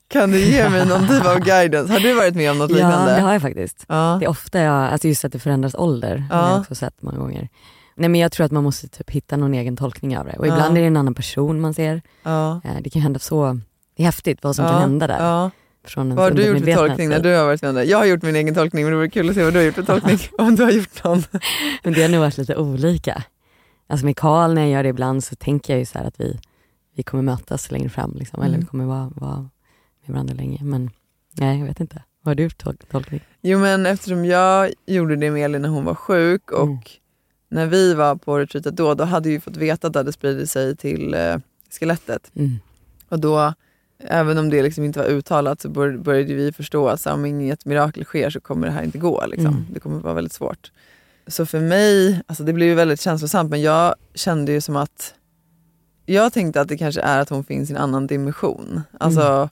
[0.09, 1.93] kan du ge mig någon typ av guidance?
[1.93, 3.15] Har du varit med om något Ja, liknande?
[3.15, 3.85] det har jag faktiskt.
[3.89, 4.17] Ja.
[4.21, 6.37] Det är ofta jag, alltså just att det förändras ålder, Ja.
[6.37, 7.49] har jag också sett många gånger.
[7.97, 10.33] Nej men jag tror att man måste typ hitta någon egen tolkning av det.
[10.39, 10.79] Och ibland Ja.
[10.79, 12.03] är det en annan person man ser.
[12.23, 12.61] Ja.
[12.65, 13.61] Eh, Det kan hända så,
[13.97, 14.71] det är häftigt vad som ja.
[14.71, 15.19] kan hända där.
[15.25, 15.51] Ja.
[15.87, 16.89] Från Vad har du gjort för undermedvetna.
[16.89, 17.87] tolkning när du har varit med?
[17.87, 19.65] Jag har gjort min egen tolkning men det vore kul att se vad du har
[19.67, 20.19] gjort för tolkning.
[20.39, 21.23] om du har gjort någon.
[21.83, 23.23] Men det har nog varit lite olika.
[23.89, 26.21] Alltså med Karl när jag gör det ibland så tänker jag ju så här att
[26.21, 26.39] vi,
[26.95, 28.15] vi kommer mötas längre fram.
[28.19, 28.61] Liksom, Eller Mm.
[28.61, 29.37] vi kommer vara, vara
[30.07, 30.59] med varandra länge.
[30.65, 30.91] Men
[31.33, 32.03] nej, jag vet inte.
[32.23, 33.21] Vad har du gjort tol- tolkning?
[33.43, 36.79] Jo men eftersom jag gjorde det med Elin när hon var sjuk och Mm.
[37.49, 40.51] när vi var på retreatet då, då hade vi fått veta att det hade spridit
[40.51, 41.37] sig till eh,
[41.71, 42.31] skelettet.
[42.35, 42.59] Mm.
[43.09, 43.55] Och då,
[43.99, 47.25] även om det liksom inte var uttalat så bör, började vi förstå att så om
[47.25, 49.25] inget mirakel sker så kommer det här inte gå.
[49.27, 49.47] Liksom.
[49.47, 49.65] Mm.
[49.71, 50.73] Det kommer vara väldigt svårt.
[51.27, 55.15] Så för mig, alltså det blev ju väldigt känslosamt men jag kände ju som att
[56.07, 58.83] jag tänkte att det kanske är att hon finns i en annan dimension.
[59.01, 59.49] Alltså,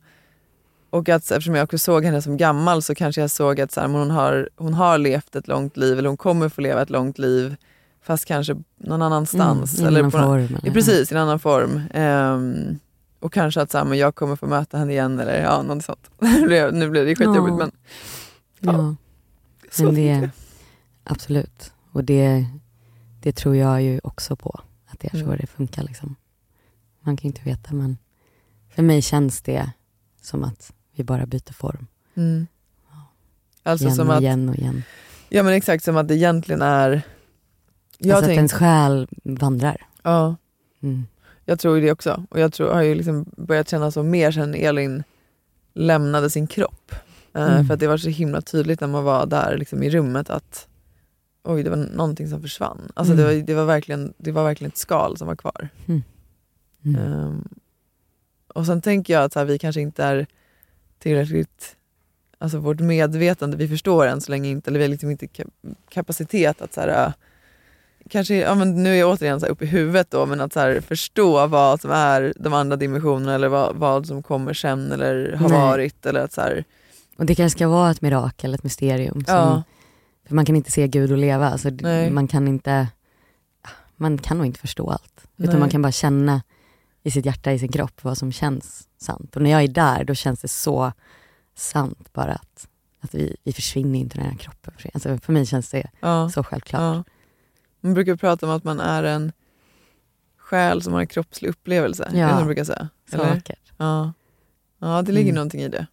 [0.91, 3.81] Och att eftersom jag också såg henne som gammal så kanske jag såg att så
[3.81, 6.91] här, hon, har, hon har levt ett långt liv eller hon kommer få leva ett
[6.91, 7.57] långt liv
[8.03, 9.79] fast kanske någon annanstans.
[9.79, 10.49] Mm, eller annan på någon- form.
[10.53, 11.81] Ja, Eller, precis, i en annan form.
[11.95, 12.79] Ehm,
[13.21, 15.85] och kanske att så här, men jag kommer få möta henne igen eller ja, något
[15.85, 16.11] sånt.
[16.73, 17.59] nu blev det skitjobbigt Ja.
[17.59, 17.73] men
[18.61, 18.97] Ja,
[19.71, 20.31] så men det.
[21.05, 21.73] absolut.
[21.93, 22.47] Och det,
[23.23, 24.61] det tror jag ju också på.
[24.91, 25.37] Att det är så Mm.
[25.41, 25.83] det funkar.
[25.83, 26.17] Liksom.
[27.03, 27.99] Man kan inte veta men
[28.75, 29.71] för mig känns det
[30.23, 31.87] som att vi bara byter form.
[32.15, 32.47] Mm.
[33.63, 34.83] Alltså igen som och att, igen och igen.
[35.29, 37.03] ja men exakt som att det egentligen är
[37.99, 39.87] Jag, alltså att tänk, ens själ vandrar.
[40.03, 40.37] ja,
[40.83, 41.07] Mm.
[41.45, 42.27] jag tror ju det också.
[42.31, 45.03] Och jag tror, har ju liksom börjat känna så mer sen Elin
[45.75, 46.93] lämnade sin kropp.
[47.35, 47.67] Eh, Mm.
[47.67, 50.69] För att det var så himla tydligt när man var där liksom, i rummet att
[51.45, 52.93] oj, det var någonting som försvann.
[52.95, 53.25] Alltså, Mm.
[53.27, 55.69] det, var, det, var verkligen, det var verkligen ett skal som var kvar.
[55.87, 56.03] Mm.
[56.85, 57.49] Ehm,
[58.55, 60.27] och sen tänker jag att här, vi kanske inte är
[60.99, 61.77] tillräckligt,
[62.39, 65.75] alltså vårt medvetande, vi förstår än så länge inte, eller vi har liksom inte ka-
[65.89, 67.13] kapacitet att så här,
[68.09, 70.61] kanske, ja, men nu är jag återigen så uppe i huvudet då, men att så
[70.61, 75.33] här, förstå vad som är de andra dimensionerna eller vad, vad som kommer sen eller
[75.33, 75.59] har Nej.
[75.59, 76.07] varit.
[76.07, 76.65] Eller att så här,
[77.17, 79.25] Och det kanske ska vara ett mirakel, ett mysterium.
[79.25, 79.63] Som, ja,
[80.27, 81.49] För man kan inte se Gud och leva.
[81.51, 82.11] Alltså, Nej.
[82.11, 82.89] man kan inte
[83.97, 85.27] man kan nog inte förstå allt.
[85.37, 85.49] Nej.
[85.49, 86.43] Utan man kan bara känna
[87.03, 89.37] i sitt hjärta, i sin kropp vad som känns sant.
[89.37, 90.93] Och när jag är där då känns det så
[91.55, 92.69] sant bara att,
[93.01, 94.75] att vi, vi försvinner inte ur den här kroppen.
[94.95, 96.81] Alltså, för mig känns det ja, så självklart.
[96.81, 97.05] ja.
[97.81, 99.33] Man brukar prata om att man är en
[100.37, 102.05] själ som har en kroppslig upplevelse.
[102.07, 102.13] Ja.
[102.17, 102.89] Det är det man brukar säga.
[103.11, 103.35] Så Eller?
[103.35, 103.73] vackert.
[103.77, 104.13] Ja.
[104.79, 105.35] ja, det ligger Mm.
[105.35, 105.87] någonting i det.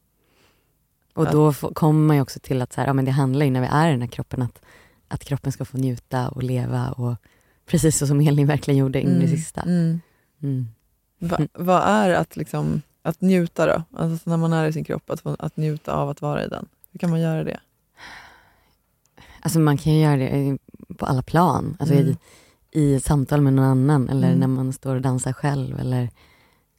[1.14, 1.32] Och Ja.
[1.32, 3.52] då får- kommer man ju också till att så här, ja, men det handlar ju
[3.52, 4.62] när vi är i den här kroppen att,
[5.08, 7.16] att kroppen ska få njuta och leva och
[7.66, 9.62] precis så som Elin verkligen gjorde in i det sista.
[9.62, 10.00] Mm.
[10.42, 10.68] Mm.
[11.20, 11.50] Va, Mm.
[11.54, 13.84] Vad är att, liksom, att njuta då?
[13.98, 16.68] Alltså när man är i sin kropp, att, att njuta av att vara i den.
[16.92, 17.60] Hur kan man göra det?
[19.42, 20.58] Alltså man kan ju göra det
[20.98, 21.78] på alla plan.
[21.80, 22.08] Alltså Mm.
[22.72, 24.40] i, i samtal med någon annan eller Mm.
[24.40, 25.80] när man står och dansar själv.
[25.80, 26.10] Eller,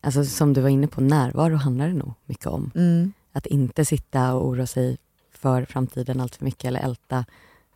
[0.01, 2.71] alltså som du var inne på, närvaro handlar det nog mycket om.
[2.75, 3.13] Mm.
[3.33, 4.99] Att inte sitta och oroa sig
[5.33, 7.25] för framtiden allt för mycket eller älta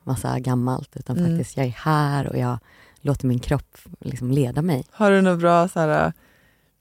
[0.03, 0.97] massa gammalt.
[0.97, 1.31] Utan Mm.
[1.31, 2.59] faktiskt, jag är här och jag
[3.01, 4.85] låter min kropp liksom leda mig.
[4.91, 6.13] Har du något bra, så här,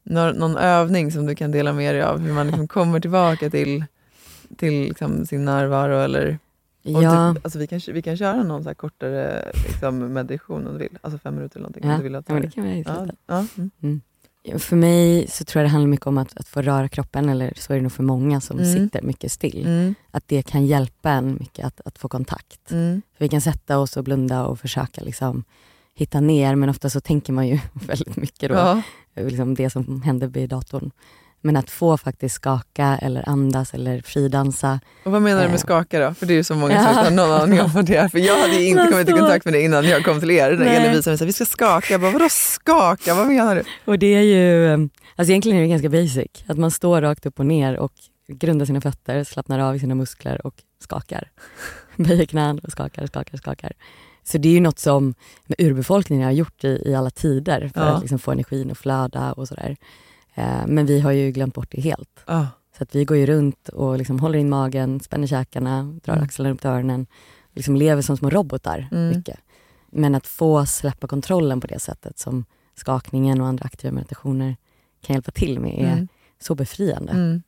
[0.03, 2.19] någon, någon övning som du kan dela med dig av?
[2.19, 3.85] Hur man liksom kommer tillbaka till,
[4.57, 5.97] till liksom sin närvaro?
[5.99, 6.39] Eller,
[6.85, 10.79] Ja, typ, alltså vi, kan, vi kan köra någon så kortare liksom, meditation om du
[10.79, 10.97] vill.
[11.01, 11.83] Alltså fem minuter eller någonting.
[11.83, 13.45] om ja, du vill att ja det kan vi ja, ja,
[13.81, 14.01] mm.
[14.59, 17.53] För mig så tror jag det handlar mycket om att, att få röra kroppen, eller
[17.57, 18.73] så är det nog för många som Mm.
[18.73, 19.65] sitter mycket still.
[19.65, 19.95] Mm.
[20.11, 22.71] Att det kan hjälpa en mycket att, att få kontakt.
[22.71, 23.01] Mm.
[23.17, 25.43] För vi kan sätta oss och blunda och försöka liksom
[25.95, 28.81] hitta ner, men ofta så tänker man ju väldigt mycket då, Ja.
[29.15, 30.91] liksom det som händer vid datorn.
[31.45, 34.79] Men att få faktiskt skaka eller andas eller fridansa.
[35.05, 35.51] Och vad menar du Eh.
[35.51, 36.13] med skaka då?
[36.13, 38.07] För det är ju så många som inte har någon aning om vad det är.
[38.07, 40.51] För jag hade inte kommit i kontakt med det innan jag kom till er.
[40.51, 40.75] När Nej.
[40.75, 41.93] Elin visade mig här, vi ska skaka.
[41.93, 43.13] Jag bara, vadå skaka?
[43.15, 43.63] Vad menar du?
[43.85, 44.77] Och det är ju, eh,
[45.15, 46.43] alltså egentligen är det ganska basic.
[46.47, 47.91] Att man står rakt upp och ner och
[48.27, 50.53] grundar sina fötter, slappnar av i sina muskler och
[50.83, 51.31] skakar.
[51.97, 53.71] Böjer knän och skakar, skakar, skakar.
[54.23, 55.13] Så det är ju något som
[55.57, 57.87] urbefolkningen har gjort i, i alla tider för Ja.
[57.87, 59.75] att liksom få energin att flöda och sådär.
[60.35, 62.19] Eh, men vi har ju glömt bort det helt.
[62.25, 62.45] Ah.
[62.77, 66.23] Så att vi går ju runt och liksom håller in magen, spänner käkarna, drar Mm.
[66.25, 67.05] axlarna upp till öronen.
[67.51, 69.17] Liksom lever som små robotar Mm.
[69.17, 69.39] mycket.
[69.91, 74.55] Men att få släppa kontrollen på det sättet som skakningen och andra aktiva meditationer
[75.05, 76.07] kan hjälpa till med är Mm.
[76.41, 77.11] så befriande.
[77.11, 77.41] Mm.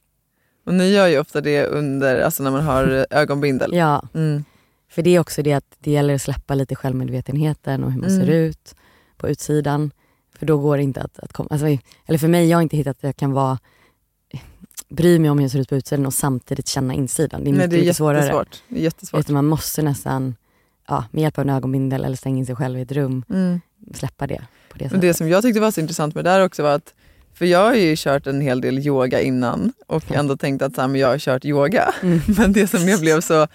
[0.65, 3.73] Och ni gör ju ofta det under, alltså när man har ögonbindel.
[3.75, 4.43] Ja, Mm.
[4.95, 8.09] För det är också det att det gäller att släppa lite självmedvetenheten och hur man
[8.09, 8.25] Mm.
[8.25, 8.75] ser ut
[9.17, 9.91] på utsidan.
[10.39, 11.67] För då går det inte att, att komma, alltså,
[12.05, 13.57] eller för mig, jag har inte hittat att jag kan vara
[14.89, 17.43] bry mig om hur jag ser ut på utsidan och samtidigt känna insidan.
[17.43, 18.45] Det är Nej, mycket, det är mycket svårare.
[18.69, 19.19] Det är jättesvårt.
[19.19, 20.35] Utan man måste nästan,
[20.87, 23.61] ja, med hjälp av en ögonbindel eller stänga in sig själv i ett rum, Mm.
[23.93, 25.01] släppa det på det Men sättet.
[25.01, 26.93] det som jag tyckte var så intressant med det där också var att,
[27.33, 30.81] för jag har ju kört en hel del yoga innan och ändå tänkt att så
[30.81, 31.93] här, jag har kört yoga.
[32.03, 32.21] Mm.
[32.37, 33.47] Men det som, jag blev så,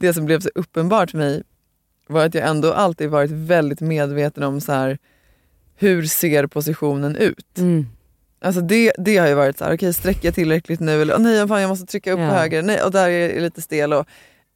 [0.00, 1.42] det som blev så uppenbart för mig
[2.08, 4.98] var att jag ändå alltid varit väldigt medveten om så här,
[5.76, 7.58] hur ser positionen ut?
[7.58, 7.86] Mm.
[8.42, 11.02] Alltså det, det har ju varit så här, okej sträcker jag tillräckligt nu?
[11.02, 12.28] Eller "Åh, nej, fan, jag måste trycka upp Ja.
[12.28, 12.62] på höger.
[12.62, 13.92] Nej, och där är jag lite stel.
[13.92, 14.06] Och,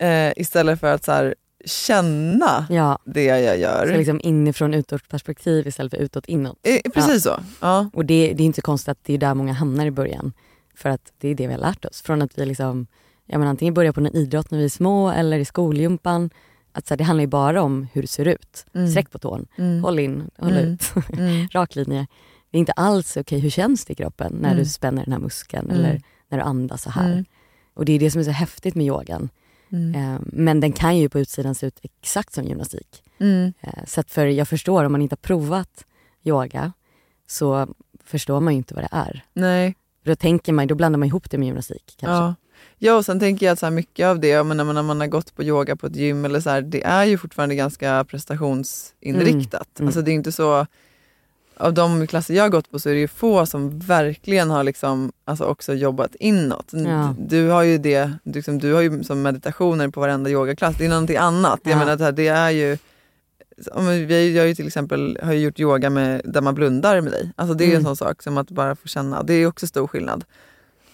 [0.04, 3.87] eh, istället för att så här, känna Ja, det jag gör.
[3.92, 6.59] så liksom inifrån utåt perspektiv istället för utåt inåt.
[6.62, 7.40] Eh, precis så.
[7.61, 7.90] Ja.
[7.92, 10.33] Och det, det är inte konstigt att det är där många hamnar i början.
[10.74, 12.02] För att det är det vi har lärt oss.
[12.02, 12.87] Från att vi liksom,
[13.26, 16.30] ja, men antingen börjar på en idrott när vi är små eller i skolgympan.
[16.72, 18.66] Att så här, det handlar ju bara om hur du ser ut.
[18.74, 18.88] Mm.
[18.90, 19.82] Sträck på tån, Mm.
[19.84, 20.64] håll in, håll Mm.
[20.72, 20.82] ut.
[21.18, 21.48] Mm.
[21.52, 22.06] Rak linje.
[22.50, 24.58] Det är inte alls okej, hur känns det i kroppen när Mm.
[24.64, 25.76] du spänner den här muskeln Mm.
[25.84, 27.24] eller när du andas så här.
[27.74, 29.28] Och det är det som är så häftigt med yogan.
[29.96, 33.02] Eh, men den kan ju på utsidan se ut exakt som gymnastik.
[33.18, 35.84] Eh, så att för jag förstår, om man inte har provat
[36.24, 36.72] yoga
[37.26, 37.66] så
[38.04, 39.24] förstår man ju inte vad det är.
[39.32, 39.74] Nej.
[40.04, 42.14] Då tänker man, då blandar man ihop det med gymnastik kanske.
[42.14, 42.34] Ja.
[42.85, 45.07] Ja, och sen tänker jag att så mycket av det, jag menar, när man har
[45.07, 49.68] gått på yoga på ett gym, eller så här, det är ju fortfarande ganska prestationsinriktat.
[49.79, 49.88] Mm.
[49.88, 50.66] Alltså det är inte så,
[51.57, 54.64] av de klasser jag har gått på så är det ju få som verkligen har
[54.64, 56.70] liksom, alltså också jobbat inåt.
[56.73, 57.14] Ja.
[57.18, 60.88] Du har ju det, liksom, du har ju som meditationer på varenda yogaklass, det är
[60.88, 61.61] någonting annat.
[61.62, 61.79] Jag Ja.
[61.79, 62.79] menar, det, här, det är ju
[63.66, 67.33] jag har ju till exempel har gjort yoga med, där man blundar med dig.
[67.37, 67.79] Alltså det är Mm.
[67.79, 69.23] en sån sak som att bara få känna.
[69.23, 70.25] Det är också stor skillnad.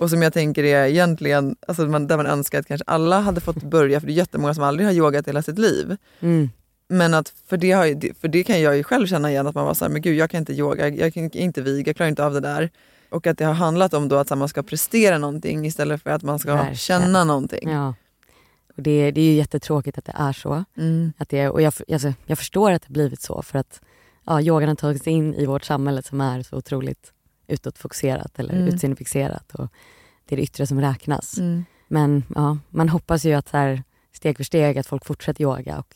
[0.00, 3.40] Och som jag tänker är egentligen, alltså man, där man önskar att kanske alla hade
[3.40, 5.96] fått börja, för det är jättemånga som aldrig har yogat hela sitt liv.
[6.20, 6.50] Mm.
[6.88, 9.64] Men att för det, har för det kan jag ju själv känna igen, att man
[9.64, 12.24] var såhär, men gud jag kan inte yoga, jag kan inte viga, jag klarar inte
[12.24, 12.70] av det där.
[13.10, 16.02] Och att det har handlat om då att så här, man ska prestera någonting istället
[16.02, 16.76] för att man ska Verkligen.
[16.76, 17.70] känna någonting.
[17.70, 17.94] Ja.
[18.76, 20.64] Och det, det är ju jättetråkigt att det är så.
[20.76, 21.12] Mm.
[21.18, 23.80] Att det, och jag, alltså, jag förstår att det blivit så för att
[24.26, 27.12] ja, yogan har tagits in i vårt samhälle som är så otroligt
[27.50, 28.68] utåtfokuserat eller Mm.
[28.68, 29.54] utseendefixerat.
[29.54, 29.68] Och
[30.28, 31.38] det är det yttre som räknas.
[31.38, 31.64] Mm.
[31.88, 33.82] Men ja, man hoppas ju att så här,
[34.12, 35.94] steg för steg att folk fortsätter yoga och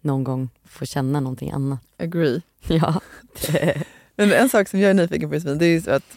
[0.00, 1.80] någon gång får känna någonting annat.
[1.98, 2.42] Agree.
[2.66, 3.00] Ja,
[4.16, 6.16] Men en sak som jag är nyfiken på Josefin, det är ju så att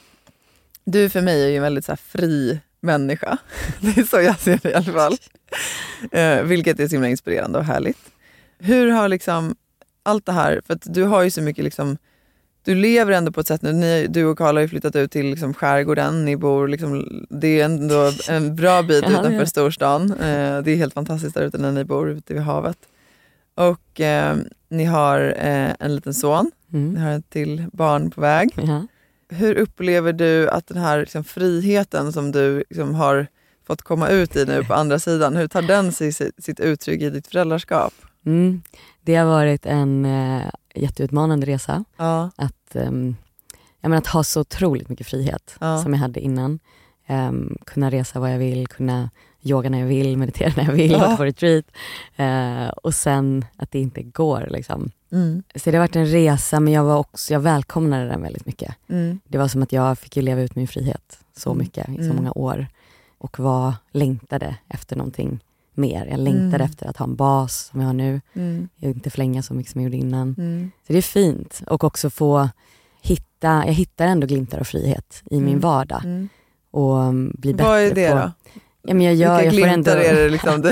[0.84, 3.38] du för mig är ju en väldigt så här fri människa.
[3.82, 5.18] Det är så jag ser det i alla fall.
[6.12, 7.98] Eh, vilket är så himla inspirerande och härligt.
[8.60, 9.56] Hur har liksom
[10.04, 11.98] allt det här, för att du har ju så mycket liksom
[12.68, 15.12] du lever ändå på ett sätt nu, ni, du och Karl har ju flyttat ut
[15.12, 19.48] till liksom skärgården, ni bor liksom, det är ändå en bra bit Ja, utanför det.
[19.48, 20.12] storstan.
[20.12, 22.78] Eh, det är helt fantastiskt där ute när ni bor ute vid havet.
[23.56, 24.38] Och eh,
[24.70, 28.50] ni har eh, en liten son, ni mm, har ett till barn på väg.
[28.68, 28.88] ja.
[29.30, 33.28] Hur upplever du att den här liksom, friheten som du liksom, har
[33.68, 37.02] fått komma ut i nu på andra sidan, hur tar den sig sitt, sitt uttryck
[37.02, 37.94] i ditt föräldraskap?
[38.26, 38.62] Mm.
[39.02, 40.42] Det har varit en eh,
[40.76, 41.84] jätteutmanande resa.
[41.98, 43.16] Ja, Att, ehm,
[43.82, 45.84] jag menar, att ha så otroligt mycket frihet Ja.
[45.84, 46.60] som jag hade innan.
[47.08, 49.10] Ehm, kunna resa vad jag vill, kunna
[49.44, 50.98] yoga när jag vill, meditera när jag vill, Ja.
[51.08, 51.66] åka på retreat.
[52.16, 54.48] Eh, och sen att det inte går.
[54.50, 54.92] Liksom.
[55.12, 58.46] mm, Så det har varit en resa men jag, var också, jag välkomnade den väldigt
[58.46, 58.76] mycket.
[58.90, 61.58] mm, Det var som att jag fick leva ut min frihet så Mm.
[61.60, 62.16] mycket i så Mm.
[62.16, 62.68] många år.
[63.18, 65.40] Och var, längtade efter någonting
[65.78, 66.06] mer.
[66.06, 66.62] Jag längtade Mm.
[66.62, 68.22] efter att ha en bas som jag har nu.
[68.34, 70.36] mm, Jag inte förlänga så mycket som jag gjorde innan.
[70.38, 72.50] mm, Så det är fint och också få
[73.02, 75.60] hitta, jag hittar ändå glimtar av frihet i min Mm.
[75.60, 76.30] vardag mm.
[76.72, 78.16] och um, bli bättre Vad är det på...
[78.18, 78.32] då?
[78.90, 80.62] Ja, men jag, gör, Vilka jag får ändå, är det liksom?
[80.62, 80.70] Du,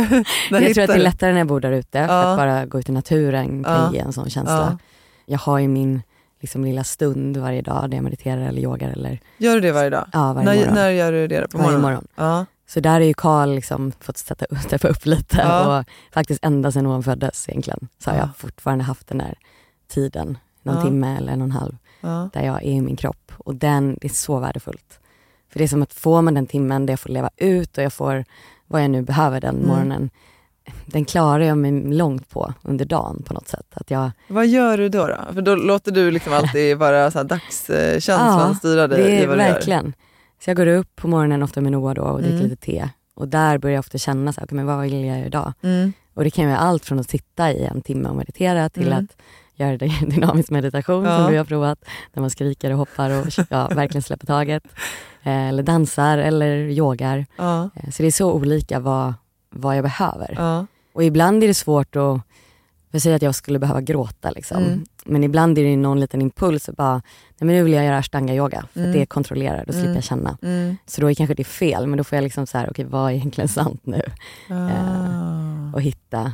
[0.50, 2.32] jag tror att det är lättare när jag bor där ute, för Ja.
[2.32, 3.94] att bara gå ut i naturen kan Ja.
[3.94, 4.68] ge en sån känsla.
[4.72, 4.78] Ja.
[5.26, 6.02] Jag har ju min
[6.42, 9.90] liksom, lilla stund varje dag där jag mediterar eller yogar eller Gör du det varje
[9.90, 10.08] dag?
[10.14, 10.74] ja, varje när, morgon.
[10.76, 11.48] när gör du det?
[11.52, 12.08] På Varje morgonen?
[12.18, 12.46] morgon.
[12.68, 15.80] Så där är ju Karl liksom fått sätta, steppa upp lite Ja.
[15.80, 18.24] och faktiskt ända sedan hon föddes egentligen så har Ja.
[18.24, 19.36] jag fortfarande haft den här
[19.88, 20.82] tiden, någon Ja.
[20.84, 21.78] timme eller en och en halv
[22.34, 23.32] där jag är i min kropp.
[23.38, 25.00] Och den, det är så värdefullt.
[25.52, 27.84] För det är som att får man den timmen där jag får leva ut och
[27.84, 28.26] jag får
[28.68, 29.68] vad jag nu behöver den Mm.
[29.68, 30.10] morgonen.
[30.86, 33.66] Den klarar jag mig långt på under dagen på något sätt.
[33.74, 35.08] Att jag, Vad gör du då?
[35.08, 35.18] då?
[35.34, 39.26] För då låter du liksom alltid bara så här dagskänslan Ja, styra dig det i
[39.26, 39.54] vad du gör.
[40.44, 42.50] Så jag går upp på morgonen ofta med Noah då och dricker Mm.
[42.50, 42.90] lite te.
[43.14, 45.54] Och där börjar jag ofta känna, så, här, okej, men vad vill jag göra idag?
[45.62, 45.94] Mm.
[46.14, 48.88] Och det kan ju vara allt från att sitta i en timme och meditera till
[48.88, 49.00] Mm.
[49.04, 49.22] att
[49.56, 51.18] göra dynamisk meditation Ja.
[51.24, 51.80] som du har provat.
[52.14, 54.64] Där man skriker och hoppar och ja, verkligen släpper taget.
[55.24, 57.26] Eh, Eller dansar eller yogar.
[57.38, 57.70] Ja.
[57.76, 59.14] Eh, Så det är så olika vad,
[59.50, 60.66] vad jag behöver.
[60.94, 62.22] Och ibland är det svårt att,
[62.96, 64.64] jag säger att jag skulle behöva gråta liksom.
[64.64, 64.86] Mm.
[65.06, 67.02] Men ibland är det någon liten impuls och bara, nej
[67.38, 68.92] men nu vill jag göra ashtanga yoga för Mm.
[68.94, 69.96] det kontrollerar, då slipper Mm.
[69.96, 70.38] jag känna.
[70.42, 70.78] Mm.
[70.86, 73.12] Så då är kanske det fel, men då får jag liksom så här, okej vad
[73.12, 74.02] är egentligen sant nu?
[74.50, 75.74] Ah.
[75.74, 76.32] Och hitta,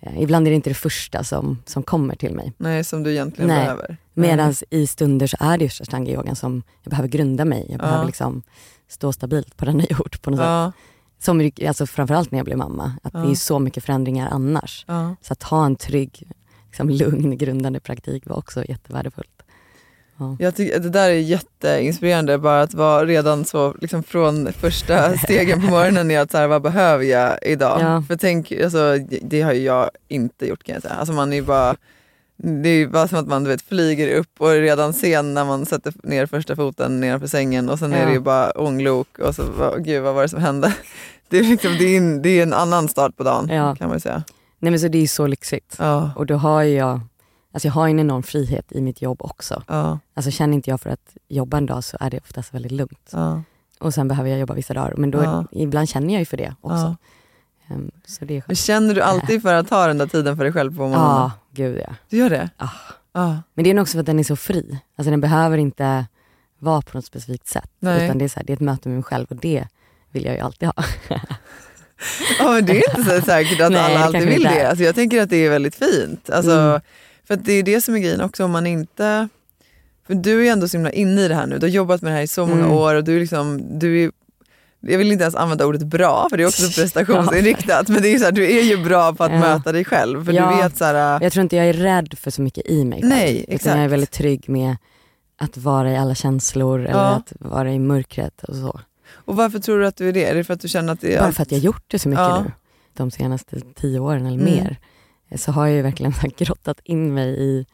[0.00, 2.52] eh, ibland är det inte det första som, som kommer till mig.
[2.56, 3.58] Nej, som du egentligen Nej.
[3.64, 3.96] behöver.
[4.14, 7.74] Medan i stunder så är det just ashtanga yogan som jag behöver grunda mig, jag
[7.80, 7.82] Ja.
[7.84, 8.42] behöver liksom
[8.88, 10.80] stå stabilt på denna jord på något sätt.
[11.26, 13.20] Är- alltså framförallt när jag blev mamma, att Ja.
[13.20, 14.84] det är så mycket förändringar annars.
[14.88, 15.16] Ja.
[15.20, 16.28] Så att ha en trygg,
[16.66, 19.28] liksom lugn, grundande praktik var också jättevärdefullt.
[20.18, 20.36] Ja.
[20.38, 25.60] Jag tycker, det där är jätteinspirerande, bara att vara redan så liksom från första stegen
[25.60, 27.80] på morgonen i att så här, vad behöver jag idag?
[27.80, 28.02] Ja.
[28.08, 30.94] För tänk, alltså, det har jag inte gjort kan jag säga.
[30.94, 31.76] Alltså, man är bara,
[32.36, 35.34] det är ju bara som att man du vet, flyger upp och är redan sen
[35.34, 38.06] när man sätter ner första foten nedanför sängen och sen är Ja.
[38.06, 39.42] det ju bara ånglok och så,
[39.78, 40.74] gud vad var det som hände?
[41.28, 43.74] Det är, liksom, det är, en, det är en annan start på dagen Ja.
[43.76, 44.22] kan man säga.
[44.58, 45.76] Nej men så det är så lyxigt.
[45.78, 47.00] Ja, Och då har jag,
[47.52, 49.62] alltså jag har en enorm frihet i mitt jobb också.
[49.68, 52.72] ja, Alltså känner inte jag för att jobba en dag så är det oftast väldigt
[52.72, 53.12] lugnt.
[53.80, 56.54] Och sen behöver jag jobba vissa dagar, men då, ibland känner jag ju för det
[56.60, 56.96] också.
[57.68, 57.74] Ja.
[57.74, 61.00] Ehm, känner du alltid för att ta den där tiden för dig själv på morgonen?
[61.00, 61.94] Ja, gud ja.
[62.08, 62.50] Du gör det?
[62.56, 62.68] Ah.
[63.12, 63.42] Ja.
[63.54, 64.78] Men det är nog också för att den är så fri.
[64.96, 66.06] Alltså den behöver inte
[66.58, 67.70] vara på något specifikt sätt.
[67.78, 68.04] Nej.
[68.04, 69.66] Utan det är, så här, det är ett möte med mig själv och det
[70.12, 70.84] vill jag ju alltid ha.
[72.38, 74.68] Ja, men det är inte så säkert att Nej, alla alltid vill det.
[74.68, 76.30] Alltså, jag tänker att det är väldigt fint.
[76.30, 76.80] Alltså, Mm.
[77.26, 79.28] För det är det som är grejen också om man inte...
[80.06, 81.58] För du är ändå så himla inne i det här nu.
[81.58, 82.72] Du har jobbat med det här i så många Mm.
[82.76, 84.12] år och du liksom, du är
[84.86, 87.88] jag vill inte ens använda ordet bra för det är också prestationsinriktat.
[87.88, 89.38] men det är så här, du är ju bra på att Ja.
[89.38, 90.24] möta dig själv.
[90.24, 90.50] För Ja.
[90.50, 93.00] du vet så här, Jag tror inte jag är rädd för så mycket i mig
[93.00, 93.08] själv.
[93.10, 93.76] Nej, Utan exakt.
[93.76, 94.76] jag är väldigt trygg med
[95.38, 97.04] att vara i alla känslor eller Ja.
[97.08, 98.80] att vara i mörkret och så.
[99.14, 100.24] och varför tror du att du är det?
[100.24, 101.84] Är det för att du känner att det är Bara för att jag har gjort
[101.86, 102.42] det så mycket Ja.
[102.42, 102.52] nu.
[102.96, 104.54] De senaste tio åren eller Mm.
[104.54, 104.76] mer.
[105.36, 107.66] Så har jag ju verkligen grottat in mig i,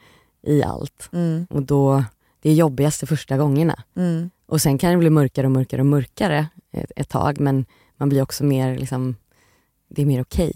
[0.46, 1.08] i allt.
[1.12, 2.04] Mm, Och då,
[2.42, 3.82] det är jobbigast de första gångerna.
[3.96, 7.66] mm, Och sen kan det bli mörkare och mörkare och mörkare ett, ett tag men
[7.96, 9.16] man blir också mer, liksom,
[9.88, 10.52] det är mer okej.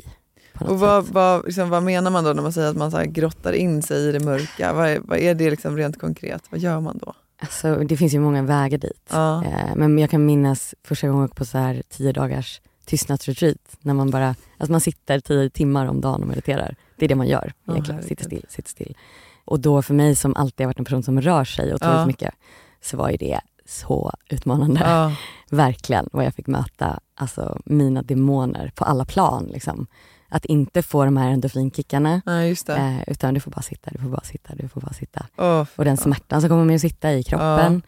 [0.61, 3.03] något Och vad, vad, liksom, vad menar man då när man säger att man så
[3.07, 4.73] grottar in sig i det mörka?
[4.73, 6.43] Vad är, vad är det liksom rent konkret?
[6.51, 7.15] Vad gör man då?
[7.39, 9.09] Alltså, det finns ju många vägar dit.
[9.13, 9.45] Ja.
[9.45, 13.77] Eh, Men jag kan minnas första gången jag på så här tio dagars tystnadsretreat.
[13.81, 14.29] När man bara,
[14.59, 16.77] alltså man sitter tio timmar om dagen och mediterar.
[16.97, 17.85] Det är det man gör egentligen.
[18.01, 18.09] herregud.
[18.09, 18.97] sitter still, sitter still.
[19.45, 22.07] Och då för mig som alltid har varit en person som rör sig otroligt Ja.
[22.07, 22.35] mycket.
[22.83, 24.81] Så var ju det så utmanande.
[24.85, 25.13] Ja.
[25.57, 26.09] Verkligen.
[26.13, 29.45] Vad jag fick möta alltså, mina demoner på alla plan.
[29.53, 29.87] Liksom.
[30.29, 32.23] Att inte få de här endorfinkickarna.
[32.25, 32.73] Det.
[32.77, 35.27] Eh, utan du får bara sitta, du får bara sitta, du får bara sitta.
[35.37, 37.83] Åh, Och den smärtan som kommer med att sitta i kroppen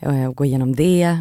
[0.00, 1.18] och, och gå igenom det.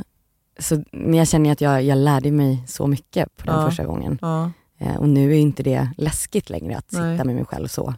[0.59, 3.65] Så, men jag känner att jag, jag lärde mig så mycket på den Ja.
[3.69, 4.17] första gången.
[4.21, 4.51] ja.
[4.81, 7.25] Eh, och nu är inte det läskigt längre att sitta Nej.
[7.25, 7.93] med mig själv så.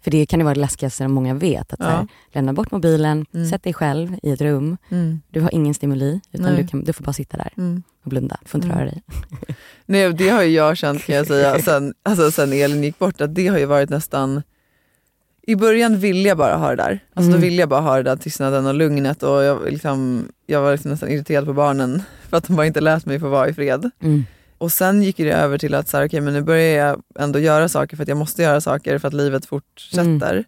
[0.00, 1.72] För det kan ju vara det läskigaste som många vet.
[1.72, 1.86] Att Ja.
[1.86, 3.48] här, lämna bort mobilen, Mm.
[3.50, 4.76] sätt dig själv i ett rum.
[4.88, 5.20] Mm.
[5.30, 7.82] Du har ingen stimuli utan du, kan, du får bara sitta där Mm.
[8.04, 8.36] och blunda.
[8.42, 8.78] Du får inte Mm.
[8.78, 9.02] röra dig.
[9.86, 13.20] Nej, det har ju jag känt kan jag säga sen, alltså, sen Elin gick bort
[13.20, 14.42] att det har ju varit nästan
[15.42, 17.00] i början ville jag bara ha det där.
[17.14, 17.40] Alltså, Då Mm.
[17.40, 20.90] ville jag bara ha det där tystnaden och lugnet och jag, liksom, jag var liksom
[20.90, 23.90] nästan irriterad på barnen för att de bara inte lät mig få vara i fred.
[24.58, 27.38] Och sen gick det över till att så här, okay, men nu börjar jag ändå
[27.38, 30.32] göra saker för att jag måste göra saker för att livet fortsätter.
[30.32, 30.44] Mm.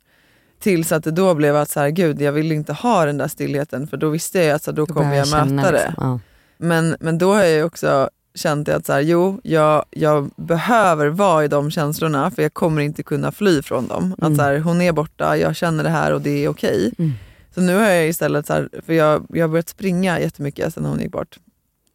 [0.60, 3.28] Tills att det då blev att så här, gud jag vill inte ha den där
[3.28, 5.84] stillheten för då visste jag att så här, då, kommer jag möta det.
[5.86, 6.20] liksom, ja.
[6.58, 11.44] Men, men då har jag också känt att så här, jo, jag, jag behöver vara
[11.44, 14.12] i de känslorna för jag kommer inte kunna fly från dem.
[14.18, 14.36] Att Mm.
[14.36, 16.92] så här, hon är borta, jag känner det här och det är okej.
[16.98, 17.12] Mm.
[17.54, 20.84] Så nu har jag istället, så här, för jag, jag har börjat springa jättemycket sen
[20.84, 21.38] hon gick bort.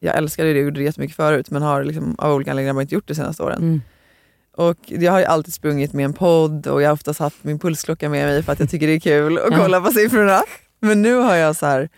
[0.05, 2.95] Jag älskade det och gjorde det jättemycket förut men har liksom, av olika anledningar inte
[2.95, 3.61] gjort det senaste åren.
[3.61, 3.81] Mm.
[4.57, 7.59] Och jag har ju alltid sprungit med en podd och jag har oftast haft min
[7.59, 10.43] pulsklocka med mig för att jag tycker det är kul att kolla på siffrorna.
[10.79, 11.89] Men nu har jag så här,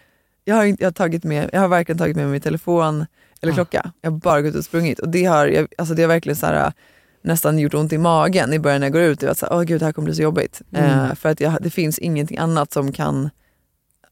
[0.44, 3.06] jag har, jag har, tagit med, jag har verkligen tagit med mig min telefon
[3.42, 3.92] eller klocka.
[4.02, 6.36] Jag har bara gått ut och sprungit och det har, jag, alltså det har verkligen
[6.36, 6.74] så här,
[7.22, 9.22] nästan gjort ont i magen i början när jag går ut.
[9.22, 10.62] Jag var så här, gud det här kommer bli så jobbigt.
[10.74, 11.00] Mm.
[11.00, 13.30] Eh, för att jag, det finns ingenting annat som kan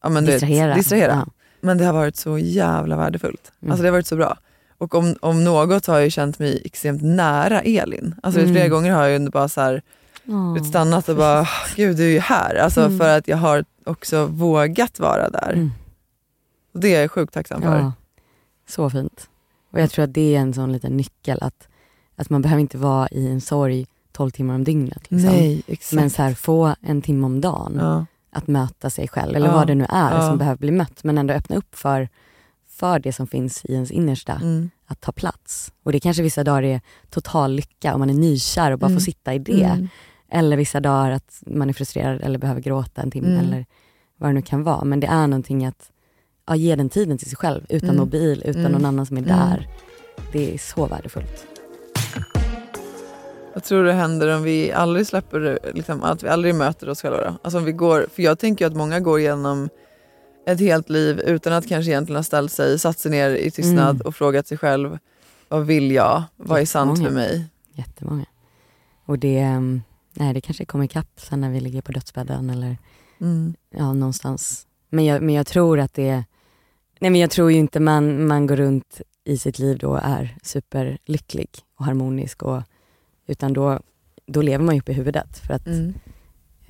[0.02, 0.76] ja, men du vet, Distrahera.
[0.76, 1.24] distrahera.
[1.26, 1.32] Ja.
[1.66, 3.52] Men det har varit så jävla värdefullt.
[3.62, 3.72] Mm.
[3.72, 4.38] Alltså det har varit så bra.
[4.78, 8.16] Och om, om något har jag känt mig extremt nära Elin.
[8.24, 8.54] Alltså Mm.
[8.54, 9.82] flera gånger har jag bara så här,
[10.56, 12.56] vet, stannat och bara, gud du är ju här.
[12.56, 12.98] Alltså Mm.
[13.00, 15.52] för att jag har också vågat vara där.
[15.54, 15.72] Mm.
[16.74, 17.78] Och det är jag sjukt tacksam för.
[17.80, 17.92] Ja,
[18.70, 19.30] så fint.
[19.72, 21.68] Och jag tror att det är en sån liten nyckel att,
[22.16, 25.12] att man behöver inte vara i en sorg 12 timmar om dygnet.
[25.12, 25.18] Liksom.
[25.32, 25.94] Nej, exakt.
[25.94, 28.06] Men så här, få en timme om dagen ja.
[28.36, 30.28] Att möta sig själv eller Ja, vad det nu är ja.
[30.28, 32.10] som behöver bli mött men ändå öppna upp för,
[32.68, 34.70] för det som finns i ens innersta Mm.
[34.88, 35.72] att ta plats.
[35.84, 39.00] Och det kanske vissa dagar är total lycka och man är nykär och bara Mm.
[39.00, 39.64] får sitta i det.
[39.64, 39.88] Mm.
[40.30, 43.46] Eller vissa dagar att man är frustrerad eller behöver gråta en timme Mm.
[43.46, 43.66] eller
[44.18, 44.84] vad det nu kan vara.
[44.86, 45.92] Men det är någonting att
[46.48, 48.00] ja, ge den tiden till sig själv utan Mm.
[48.00, 48.72] mobil, utan Mm.
[48.72, 49.68] någon annan som är där.
[50.32, 51.46] Det är så värdefullt.
[53.56, 57.18] Vad tror du händer om vi aldrig släpper, liksom, att vi aldrig möter oss själva
[57.18, 57.38] då?
[57.42, 59.70] Alltså om vi går, för jag tänker att många går igenom
[60.48, 63.96] ett helt liv utan att kanske egentligen ha ställt sig, satt sig ner i tystnad
[63.96, 64.02] Mm.
[64.08, 64.98] och frågat sig själv,
[65.50, 66.24] vad vill jag?
[66.36, 67.46] Vad är sant för mig?
[67.74, 68.26] Jättemånga.
[69.06, 69.82] Och det, mm,
[70.14, 72.78] nej, det kanske kommer ikapp sen när vi ligger på dödsbädden eller
[73.22, 73.54] Mm.
[73.70, 74.68] ja, någonstans.
[74.90, 76.24] Men jag, men jag tror att det
[77.00, 80.00] Nej men jag tror ju inte man, man går runt i sitt liv då och
[80.04, 81.50] är superlycklig
[81.80, 82.62] och harmonisk och,
[83.28, 83.80] utan då,
[84.26, 85.94] då lever man ju uppe i huvudet för att Mm.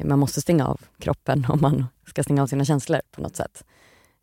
[0.04, 3.64] man måste stänga av kroppen om man ska stänga av sina känslor på något sätt.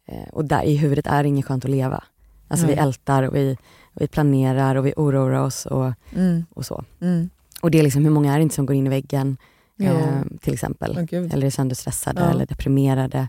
[0.07, 2.05] Eh, och där i huvudet är det inget skönt att leva.
[2.49, 2.83] Alltså vi Nej.
[2.85, 3.57] ältar och vi,
[3.93, 6.45] vi planerar och vi oroar oss och, Mm.
[6.51, 6.85] och så.
[7.01, 7.31] Mm.
[7.63, 9.37] Och det är liksom hur många är det inte som går in i väggen
[9.79, 11.07] eh, till exempel.
[11.11, 11.35] Gud.
[11.35, 12.31] Eller är sönderstressade Ja.
[12.31, 13.29] eller deprimerade.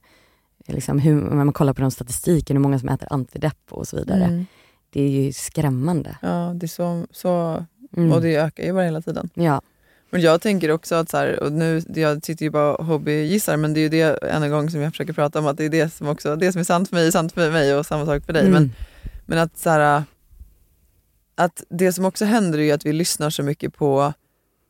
[0.68, 3.96] Liksom hur, om man kollar på de statistiken, hur många som äter antidepp och så
[3.98, 4.24] vidare.
[4.24, 4.46] Mm.
[4.90, 6.18] Det är ju skrämmande.
[6.22, 7.66] Ja, det är så, så
[7.98, 8.12] Mm.
[8.12, 9.30] och det ökar ju bara hela tiden.
[9.34, 9.62] Ja,
[10.10, 13.58] Men jag tänker också att så här, och nu, jag sitter ju bara och hobbygissar
[13.58, 15.66] men det är ju det än en gång som jag försöker prata om att det
[15.66, 17.86] är det som också, det som är sant för mig är sant för mig och
[17.86, 18.42] samma sak för dig.
[18.48, 18.54] Mm.
[18.54, 18.74] Men,
[19.26, 20.04] men att så här,
[21.36, 24.14] att det som också händer är ju att vi lyssnar så mycket på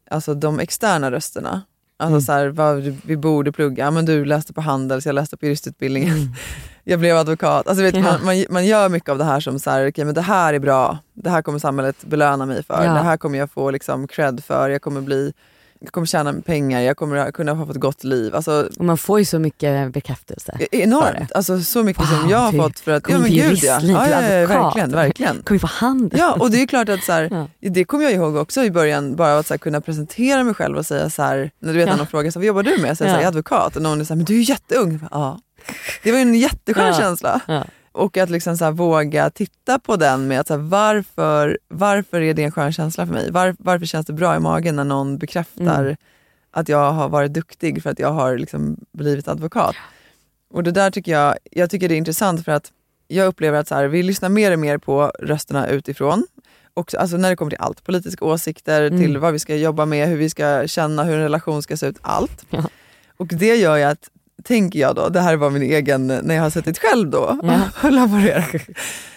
[0.10, 1.62] alltså, de externa rösterna.
[1.98, 2.22] Alltså Mm.
[2.22, 6.16] så här, vad vi borde plugga, men du läste på Handels, jag läste på juristutbildningen.
[6.84, 7.68] Jag blev advokat.
[7.68, 8.02] Alltså, vet, Ja.
[8.02, 10.54] man, man, man gör mycket av det här som så här, okay, men det här
[10.54, 12.94] är bra, det här kommer samhället belöna mig för, Ja.
[12.94, 15.34] det här kommer jag få liksom, cred för, jag kommer, bli,
[15.80, 18.36] jag kommer tjäna pengar, jag kommer kunna ha fått ett gott liv.
[18.36, 20.58] Alltså, Och man får ju så mycket bekräftelse.
[20.60, 23.58] e- enormt, alltså, så mycket som Wow, jag har fått för att, ja men gud
[23.64, 25.42] ja, ja, ja, ja verkligen, verkligen.
[25.44, 26.14] Kom ju på hand.
[26.18, 29.16] Ja, och det är klart att så här, det kommer jag ihåg också i början,
[29.16, 31.90] bara att så här, kunna presentera mig själv och säga så här, när du vet
[31.90, 31.96] Ja.
[31.96, 32.90] någon frågar så här, vad jobbar du med?
[32.90, 35.00] Jag säger jag är advokat och någon är så här, men du är ju jätteung.
[35.12, 35.40] Ja.
[36.04, 36.94] Det var ju en jätteskön Ja.
[36.94, 37.42] känsla.
[37.48, 37.66] Ja.
[37.92, 42.34] Och att liksom så våga titta på den med att så här, varför, varför är
[42.34, 43.32] det en skön känsla för mig?
[43.32, 45.96] Var, varför känns det bra i magen när någon bekräftar Mm.
[46.52, 49.76] att jag har varit duktig för att jag har liksom blivit advokat?
[50.54, 52.72] Och det där tycker jag, jag tycker det är intressant för att
[53.08, 56.26] jag upplever att så här, vi lyssnar mer och mer på rösterna utifrån.
[56.74, 59.00] Och, alltså när det kommer till allt, politiska åsikter, Mm.
[59.00, 61.86] till vad vi ska jobba med, hur vi ska känna, hur en relation ska se
[61.88, 62.46] ut, allt.
[62.50, 62.64] Ja.
[63.18, 64.10] Och det gör ju att,
[64.44, 67.62] tänker jag då, det här var min egen, när jag har suttit själv då Ja.
[67.84, 68.62] och laborerat.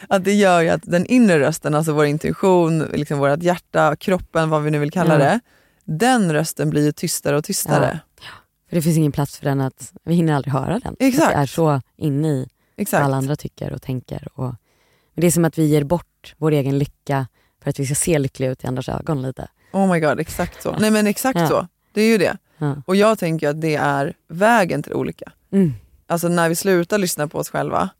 [0.08, 4.50] Att det gör ju att den inre rösten, alltså vår intuition, liksom vårt hjärta, kroppen,
[4.50, 5.18] vad vi nu vill kalla Ja.
[5.18, 5.40] det.
[5.84, 8.00] Den rösten blir ju tystare och tystare.
[8.68, 10.96] För det finns ingen plats för den att, vi hinner aldrig höra den.
[10.98, 11.26] Exakt.
[11.28, 13.00] Att det är så inne i Exakt.
[13.00, 14.28] vad alla andra tycker och tänker.
[14.34, 14.44] Och,
[15.14, 17.26] men det är som att vi ger bort vår egen lycka
[17.62, 19.48] för att vi ska se lyckliga ut i andras ögon lite.
[19.72, 20.76] Oh my god, exakt så.
[20.78, 21.48] Nej men exakt Ja.
[21.48, 21.66] så.
[21.92, 22.36] Det är ju det.
[22.58, 22.82] Ja.
[22.86, 25.32] Och jag tänker att det är vägen till olycka.
[25.52, 25.72] Mm.
[26.06, 27.90] Alltså när vi slutar lyssna på oss själva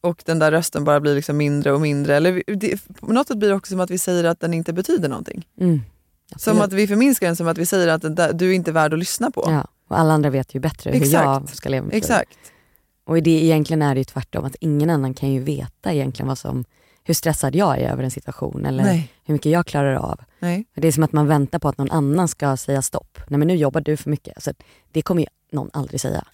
[0.00, 2.16] och den där rösten bara blir liksom mindre och mindre.
[2.16, 4.72] Eller det, på något sätt blir det också som att vi säger att den inte
[4.72, 5.46] betyder någonting.
[5.60, 5.80] Mm.
[6.36, 8.92] Som att vi förminskar den, som att vi säger att där, du är inte värd
[8.92, 9.44] att lyssna på.
[9.46, 9.66] ja.
[9.88, 11.56] Och alla andra vet ju bättre hur jag Exakt.
[11.56, 12.02] ska leva mitt liv.
[12.02, 12.38] Exakt.
[13.04, 16.38] Och det, egentligen är det ju tvärtom, att ingen annan kan ju veta egentligen vad
[16.38, 16.64] som,
[17.08, 19.12] hur stressad jag är över en situation eller Nej.
[19.24, 20.20] hur mycket jag klarar av.
[20.38, 20.64] Nej.
[20.74, 23.18] Det är som att man väntar på att någon annan ska säga stopp.
[23.28, 24.36] Nej men nu jobbar du för mycket.
[24.36, 24.52] Alltså,
[24.92, 26.24] det kommer ju någon aldrig säga.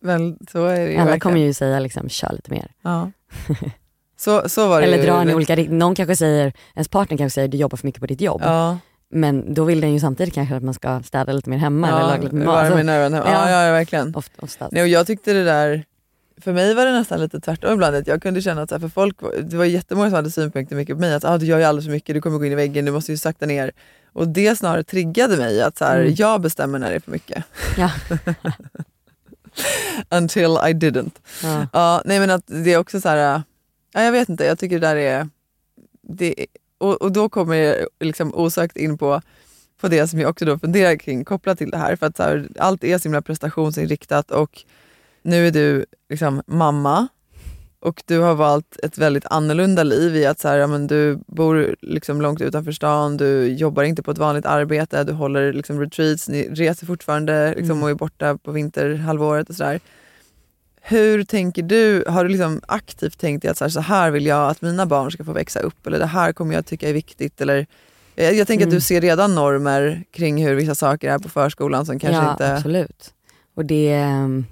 [0.00, 1.20] Väl, så är det ju Alla verkligen.
[1.20, 2.72] kommer ju säga liksom, kör lite mer.
[2.82, 3.10] Ja.
[4.16, 5.56] Så, så var det Eller dra en i olika.
[5.56, 8.40] Någon kanske säger, ens partner kanske säger du jobbar för mycket på ditt jobb.
[8.44, 8.78] Ja.
[9.10, 12.00] Men då vill den ju samtidigt kanske att man ska städa lite mer hemma eller
[12.00, 12.46] laga lite mat.
[12.46, 13.12] varm i nerven.
[13.12, 13.66] Ja, ja.
[13.66, 14.16] ja, verkligen.
[14.16, 14.72] oft, oftast.
[14.72, 15.84] Nej, och jag tyckte det där,
[16.40, 17.96] för mig var det nästan lite tvärtom ibland.
[17.96, 20.76] Att jag kunde känna att så här, för folk, det var jättemånga som hade synpunkter
[20.76, 21.14] mycket på mig.
[21.14, 22.92] Att ah, du gör ju alldeles för mycket, du kommer gå in i väggen, du
[22.92, 23.70] måste ju sakta ner.
[24.12, 26.14] Och det snarare triggade mig att så här, Mm.
[26.18, 27.44] jag bestämmer när det är för mycket.
[27.76, 27.90] Ja.
[30.10, 31.12] Until I didn't.
[31.42, 31.66] Ja.
[31.72, 33.42] Ja, nej men att det är också så här,
[33.92, 35.28] ja, jag vet inte, jag tycker det där är,
[36.02, 36.46] det,
[36.78, 39.22] och, och då kommer jag liksom osökt in på,
[39.80, 41.96] på det som jag också då funderar kring kopplat till det här.
[41.96, 44.64] För att så här, allt är så himla prestationsinriktat och
[45.22, 47.08] nu är du liksom mamma
[47.82, 51.18] och du har valt ett väldigt annorlunda liv i att så här, ja, men du
[51.26, 55.80] bor liksom långt utanför stan, du jobbar inte på ett vanligt arbete, du håller liksom
[55.80, 57.82] retreats, ni reser fortfarande liksom, Mm.
[57.82, 59.80] och är borta på vinterhalvåret och sådär.
[60.82, 64.50] Hur tänker du, har du liksom aktivt tänkt att så här, så här vill jag
[64.50, 67.40] att mina barn ska få växa upp eller det här kommer jag tycka är viktigt
[67.40, 67.66] eller
[68.14, 68.74] jag, jag tänker att Mm.
[68.74, 72.54] du ser redan normer kring hur vissa saker är på förskolan som kanske ja, inte...
[72.56, 73.14] absolut.
[73.54, 74.44] Och det, ehm,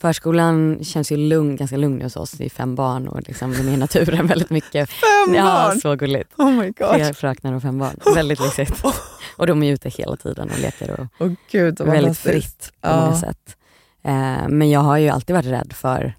[0.00, 2.30] förskolan känns ju lugn, ganska lugn hos oss.
[2.30, 4.90] Det är fem barn och liksom, de är i naturen väldigt mycket.
[4.90, 5.80] Fem ja, barn!
[5.80, 6.32] så gulligt.
[6.38, 6.90] Oh my god.
[6.94, 7.96] Tre fröknar och fem barn.
[8.14, 8.82] Väldigt lyxigt.
[9.36, 13.00] Och de är ute hela tiden och leker och Åh gud, väldigt fritt på Ja.
[13.00, 13.56] många sätt.
[14.04, 16.14] Eh, men jag har ju alltid varit rädd för,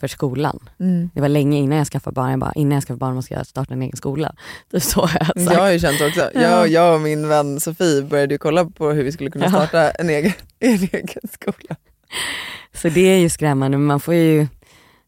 [0.00, 0.68] för skolan.
[0.80, 1.10] Mm.
[1.14, 3.46] Det var länge innan jag skaffade barn, jag bara, innan jag skaffar barn måste jag
[3.46, 4.34] starta en egen skola.
[4.70, 5.54] Typ så har jag sagt.
[5.56, 6.40] Jag har ju känt också, Ja.
[6.40, 9.50] jag, jag och min vän Sofie började ju kolla på hur vi skulle kunna Ja.
[9.50, 11.76] starta en egen, en egen skola.
[12.72, 14.46] Så det är ju skrämmande, men man får ju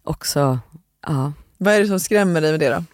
[0.05, 0.59] också,
[1.07, 2.85] ja, Vad är det som skrämmer dig med det då?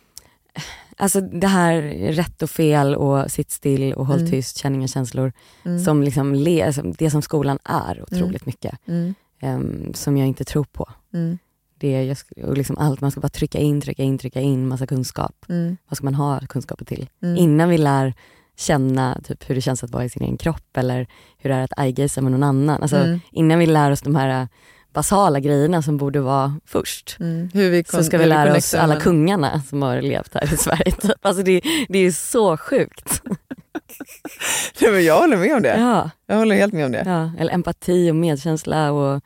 [0.96, 1.82] Alltså det här
[2.12, 4.30] rätt och fel och sitt still och håll Mm.
[4.30, 5.32] tyst, känn inga känslor.
[5.64, 5.84] Mm.
[5.84, 8.78] Som liksom le, alltså det som skolan är otroligt mycket.
[8.86, 9.14] Mm.
[9.40, 10.88] ehm, som jag inte tror på.
[11.14, 11.38] Mm.
[11.78, 15.44] Det och liksom allt, man ska bara trycka in, trycka in, trycka in massa kunskap.
[15.48, 15.76] Mm.
[15.88, 17.08] Vad ska man ha kunskaper till?
[17.22, 17.36] Mm.
[17.36, 18.14] Innan vi lär
[18.56, 21.06] känna typ, hur det känns att vara i sin egen kropp eller
[21.38, 22.82] hur det är att eye med någon annan.
[22.82, 23.20] Alltså, Mm.
[23.32, 24.46] Innan vi lär oss de här äh,
[24.92, 27.16] basala grejerna som borde vara först.
[27.20, 27.84] Mm.
[27.88, 30.92] Så ska vi lära oss alla kungarna som har levt här i Sverige.
[31.00, 31.12] Typ.
[31.22, 33.22] Alltså det, det är så sjukt.
[34.80, 35.76] Nej, men jag håller med om det.
[35.78, 37.02] Ja, Jag håller helt med om det.
[37.06, 37.32] ja.
[37.38, 39.22] Eller empati och medkänsla och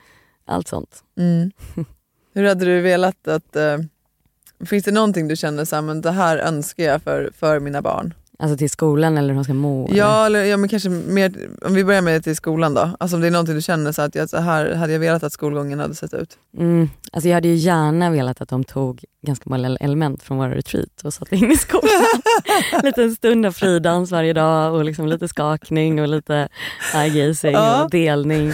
[0.47, 1.03] allt sånt.
[1.19, 1.51] Mm.
[2.35, 3.57] Hur hade du velat att...
[3.57, 3.79] eh,
[4.67, 7.83] finns det någonting du känner så här, men det här önskar jag för, för mina
[7.83, 8.15] barn?
[8.41, 9.89] Alltså till skolan eller hur hon ska må?
[9.93, 11.33] Ja, eller, ja men kanske mer,
[11.63, 12.91] om vi börjar med det till skolan då.
[13.01, 15.23] Alltså om det är någonting du känner så att jag, så här hade jag velat
[15.23, 16.39] att skolgången hade sett ut.
[16.59, 20.55] Mm, alltså jag hade ju gärna velat att de tog ganska många element från våra
[20.55, 22.05] retreat och satte in i skolan.
[22.83, 26.49] lite en stund av fridans varje dag och liksom lite skakning och lite
[26.95, 27.85] eye-gazing Ja.
[27.85, 28.49] och delning,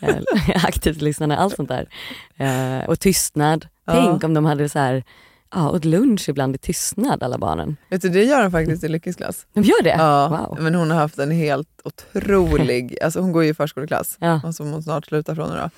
[0.00, 0.16] eh,
[0.64, 1.88] aktivt lyssnande, allt sånt där.
[2.36, 3.66] Eh, och tystnad.
[3.86, 3.92] Ja.
[3.92, 5.04] Tänk om de hade så här,
[5.52, 7.76] ja, åt lunch ibland i tystnad alla barnen.
[7.88, 9.46] Vet du, det gör de faktiskt i Lyckesklass.
[9.52, 9.90] De gör det?
[9.98, 10.60] Ja, Wow.
[10.62, 14.52] men hon har haft en helt otrolig, alltså hon går ju i förskoleklass Ja.
[14.52, 15.70] som hon snart slutar från då.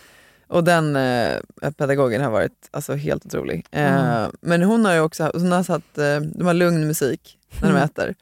[0.48, 1.36] Och den eh,
[1.78, 3.66] pedagogen har varit alltså, helt otrolig.
[3.70, 4.30] Eh, Mm.
[4.40, 7.74] Men hon har ju också hon har satt, eh, de har lugn musik när de
[7.76, 7.82] Mm.
[7.84, 8.14] äter.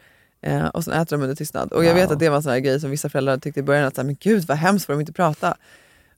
[0.43, 1.73] Eh, och sen äter de under tystnad.
[1.73, 3.63] Och jag vet att det var en sån här grej som vissa föräldrar tyckte i
[3.63, 5.57] början att så här, men gud vad hemskt får de inte prata.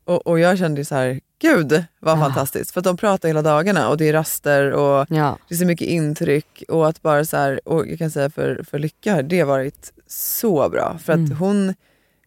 [0.05, 2.21] Och, och jag kände så här, gud vad Ja.
[2.23, 2.71] fantastiskt.
[2.71, 5.39] För att de pratar hela dagarna och det är raster och Ja.
[5.49, 8.63] det är så mycket intryck och att bara så här, och jag kan säga för,
[8.71, 10.99] för Lycka, det har varit så bra.
[11.05, 11.37] För att Mm.
[11.37, 11.75] hon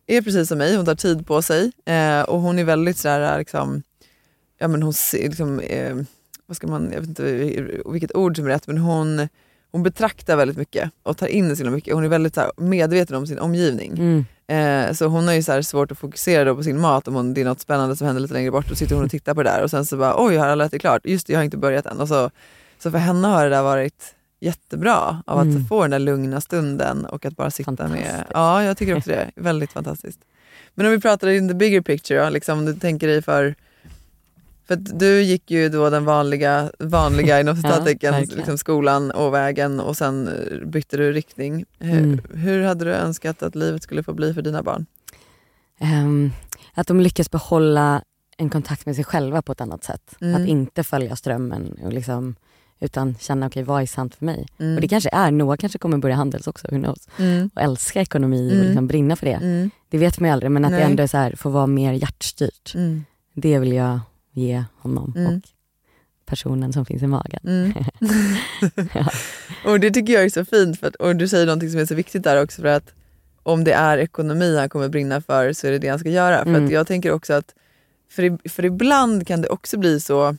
[0.07, 3.37] är precis som mig, hon tar tid på sig eh, och hon är väldigt sådär
[3.39, 3.83] liksom,
[4.59, 5.95] ja men hon ser liksom, eh,
[6.45, 7.23] vad ska man, jag vet inte
[7.91, 9.27] vilket ord som är rätt, men hon,
[9.71, 11.93] hon betraktar väldigt mycket och tar in så mycket.
[11.93, 13.91] Hon är väldigt så här, medveten om sin omgivning.
[13.91, 14.25] Mm.
[14.47, 17.33] Eh, så hon har ju så här svårt att fokusera på sin mat om hon,
[17.33, 18.69] det är något spännande som händer lite längre bort.
[18.69, 20.65] Då sitter hon och tittar på det där och sen så bara oj, har alla
[20.65, 21.01] ätit klart?
[21.05, 21.99] Just det, jag har inte börjat än.
[21.99, 22.29] Och så,
[22.79, 25.65] så för henne har det där varit jättebra av att Mm.
[25.65, 28.23] få den där lugna stunden och att bara sitta med...
[28.33, 29.31] Ja, jag tycker också det.
[29.35, 30.19] Väldigt fantastiskt.
[30.75, 33.55] Men om vi pratar in the bigger picture liksom, om du tänker dig för...
[34.67, 39.79] För du gick ju då den vanliga, vanliga inom Ja, citattecken, liksom skolan och vägen
[39.79, 41.65] och sen eh, bytte du riktning.
[41.79, 42.19] Hur, Mm.
[42.33, 44.85] hur hade du önskat att livet skulle få bli för dina barn?
[45.79, 46.31] Ehm,
[46.73, 48.01] att de lyckas behålla
[48.37, 50.15] en kontakt med sig själva på ett annat sätt.
[50.21, 50.41] Mm.
[50.41, 52.35] Att inte följa strömmen och liksom,
[52.79, 54.45] utan känna okej vad är sant för mig.
[54.59, 54.75] Mm.
[54.75, 57.07] Och det kanske är, Noah kanske kommer börja Handels också, who knows.
[57.19, 57.49] Mm.
[57.55, 58.59] Och älska ekonomi Mm.
[58.59, 59.33] och liksom brinna för det.
[59.33, 59.69] Mm.
[59.89, 60.79] Det vet man ju aldrig men att Nej.
[60.79, 62.75] det ändå är så här, får vara mer hjärtstyrt.
[62.75, 63.05] Mm.
[63.33, 63.99] Det vill jag
[64.37, 65.35] ge honom Mm.
[65.35, 65.41] och
[66.25, 67.39] personen som finns i magen.
[67.47, 67.73] Mm.
[68.93, 69.09] Ja.
[69.71, 71.85] och det tycker jag är så fint, för att, och du säger någonting som är
[71.85, 72.93] så viktigt där också för att
[73.43, 76.43] om det är ekonomi han kommer brinna för så är det det han ska göra.
[76.43, 76.65] För Mm.
[76.65, 77.53] att jag tänker också att,
[78.11, 80.35] för, för ibland kan det också bli så,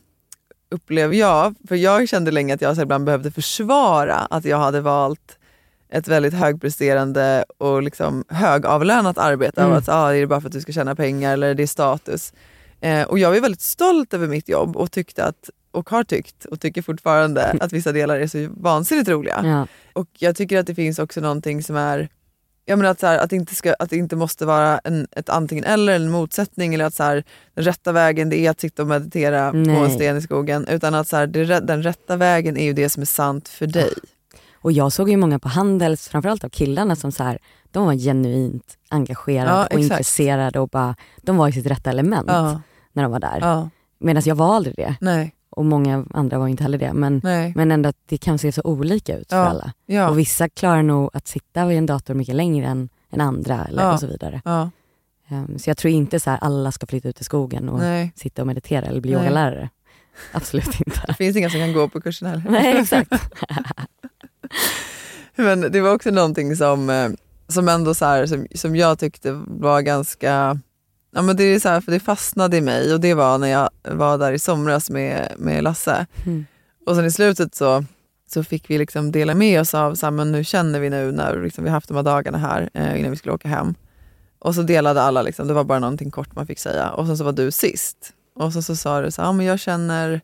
[0.70, 4.80] upplever jag, för jag kände länge att jag så ibland behövde försvara att jag hade
[4.80, 5.38] valt
[5.90, 9.60] ett väldigt högpresterande och liksom högavlönat arbete.
[9.60, 9.72] Mm.
[9.72, 11.66] Av att ah, är det bara för att du ska tjäna pengar eller det är
[11.66, 12.32] status.
[12.80, 16.44] Eh, och jag var väldigt stolt över mitt jobb och tyckte att, och har tyckt
[16.44, 19.40] och tycker fortfarande att vissa delar är så vansinnigt roliga.
[19.44, 19.66] Ja.
[19.92, 22.08] Och jag tycker att det finns också någonting som är
[22.64, 25.06] jag menar att, så här, att, det inte ska, att det inte måste vara en,
[25.12, 27.24] ett antingen eller, en motsättning eller att så här,
[27.54, 29.90] den rätta vägen det är att sitta och meditera på en Nej.
[29.90, 30.66] sten i skogen.
[30.68, 33.66] Utan att så här, det, den rätta vägen är ju det som är sant för
[33.66, 33.92] dig.
[34.54, 37.38] Och jag såg ju många på Handels, framförallt av killarna som så här,
[37.70, 39.82] de var genuint engagerade Ja, och exakt.
[39.82, 42.60] intresserade och bara, de var i sitt rätta element Ja,
[42.92, 43.38] när de var där.
[43.40, 43.68] ja,
[43.98, 46.92] Medan jag var aldrig det nej, och många andra var inte heller det.
[46.92, 47.52] Men, nej.
[47.56, 49.44] men ändå att det kan se så olika ut för Ja.
[49.44, 49.72] alla.
[49.86, 53.64] Ja, Och vissa klarar nog att sitta vid en dator mycket längre än, än andra
[53.64, 53.92] eller, Ja.
[53.92, 54.40] och så vidare.
[55.30, 58.12] Ehm, så jag tror inte så här alla ska flytta ut i skogen och nej.
[58.16, 59.20] sitta och meditera eller bli Nej.
[59.22, 59.68] yogalärare.
[60.32, 61.00] Absolut inte.
[61.06, 62.44] Det finns inga som kan gå på kursen heller.
[62.50, 63.12] Nej exakt.
[65.36, 67.08] Men det var också någonting som, eh,
[67.48, 70.58] som ändå så här, som, som jag tyckte var ganska,
[71.10, 73.48] ja men det är så här, för det fastnade i mig och det var när
[73.48, 76.06] jag var där i somras med, med Lasse.
[76.26, 76.46] Mm.
[76.86, 77.84] Och sen i slutet så,
[78.30, 81.12] så fick vi liksom dela med oss av, så här, men nu känner vi nu
[81.12, 83.74] när liksom vi haft de här dagarna här eh, innan vi skulle åka hem.
[84.38, 86.90] Och så delade alla, liksom, det var bara någonting kort man fick säga.
[86.90, 88.12] Och sen så var du sist.
[88.34, 90.20] Och så, så sa du så här, ja, men jag känner,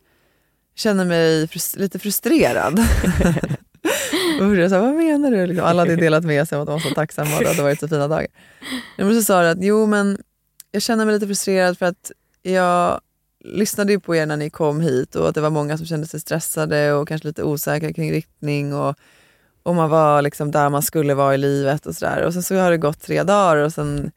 [0.74, 2.78] känner mig frus- lite frustrerad.
[4.40, 5.46] och jag sa, vad menar du?
[5.46, 7.62] Liksom, alla hade delat med sig om att de var så tacksamma och det hade
[7.62, 8.26] varit så fina dagar.
[8.96, 10.18] Men så sa du att jo men
[10.74, 12.12] jag känner mig lite frustrerad för att
[12.42, 13.00] jag
[13.44, 16.06] lyssnade ju på er när ni kom hit och att det var många som kände
[16.06, 18.96] sig stressade och kanske lite osäkra kring riktning och,
[19.62, 22.22] och man var liksom där man skulle vara i livet och sådär.
[22.22, 24.10] Och sen så har det gått tre dagar och sen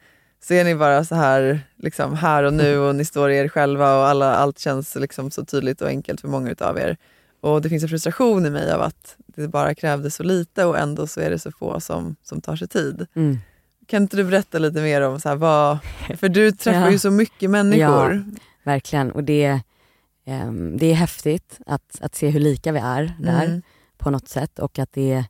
[0.44, 3.48] så är ni bara så här, liksom här och nu och ni står i er
[3.48, 6.98] själva och alla, allt känns liksom så tydligt och enkelt för många utav er.
[7.42, 10.78] Och det finns en frustration i mig av att det bara krävdes så lite och
[10.78, 13.08] ändå så är det så få som, som tar sig tid.
[13.14, 13.38] Mm.
[13.88, 15.78] Kan inte du berätta lite mer om så här, vad,
[16.20, 16.92] för du träffar Ja.
[16.92, 18.26] ju så mycket människor.
[18.64, 19.60] Verkligen och det,
[20.26, 23.62] ehm, det är häftigt att, att se hur lika vi är där Mm.
[23.98, 25.24] på något sätt och att det,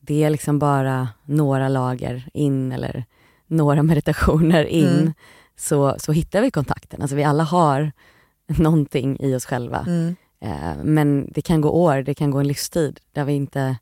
[0.00, 3.04] det är liksom bara några lager in eller
[3.46, 5.12] några meditationer in Mm.
[5.56, 7.02] så, så hittar vi kontakten.
[7.02, 7.92] Alltså vi alla har
[8.46, 9.84] någonting i oss själva.
[9.86, 10.16] Mm.
[10.40, 13.76] Eh, men det kan gå år, det kan gå en livstid där vi inte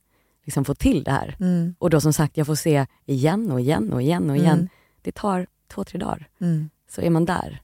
[0.46, 1.36] liksom få till det här.
[1.40, 1.74] Mm.
[1.78, 4.52] Och då som sagt, jag får se igen och igen och igen och igen.
[4.58, 4.68] Mm.
[5.02, 6.70] Det tar två, tre dagar, Mm.
[6.90, 7.62] så är man där.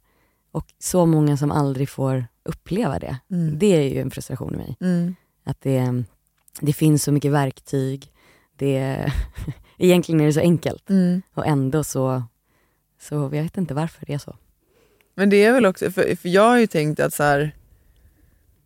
[0.51, 3.17] Och så många som aldrig får uppleva det.
[3.31, 3.59] Mm.
[3.59, 4.77] Det är ju en frustration i mig.
[4.81, 5.15] Mm.
[5.45, 6.05] Att det,
[6.61, 8.13] det finns så mycket verktyg.
[8.57, 9.13] Det,
[9.79, 11.23] egentligen är det så enkelt Mm.
[11.35, 12.23] och ändå så,
[13.01, 14.37] så jag vet inte varför det är så.
[15.15, 17.55] Men det är väl också, för, för jag har ju tänkt att så här,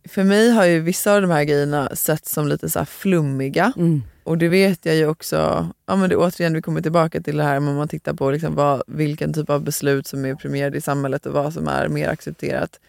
[0.07, 3.73] för mig har ju vissa av de här grejerna sett som lite så flummiga.
[3.77, 4.03] Mm.
[4.23, 7.43] Och det vet jag ju också, ja men det, återigen vi kommer tillbaka till det
[7.43, 10.81] här om man tittar på liksom vad, vilken typ av beslut som är premierade i
[10.81, 12.79] samhället och vad som är mer accepterat.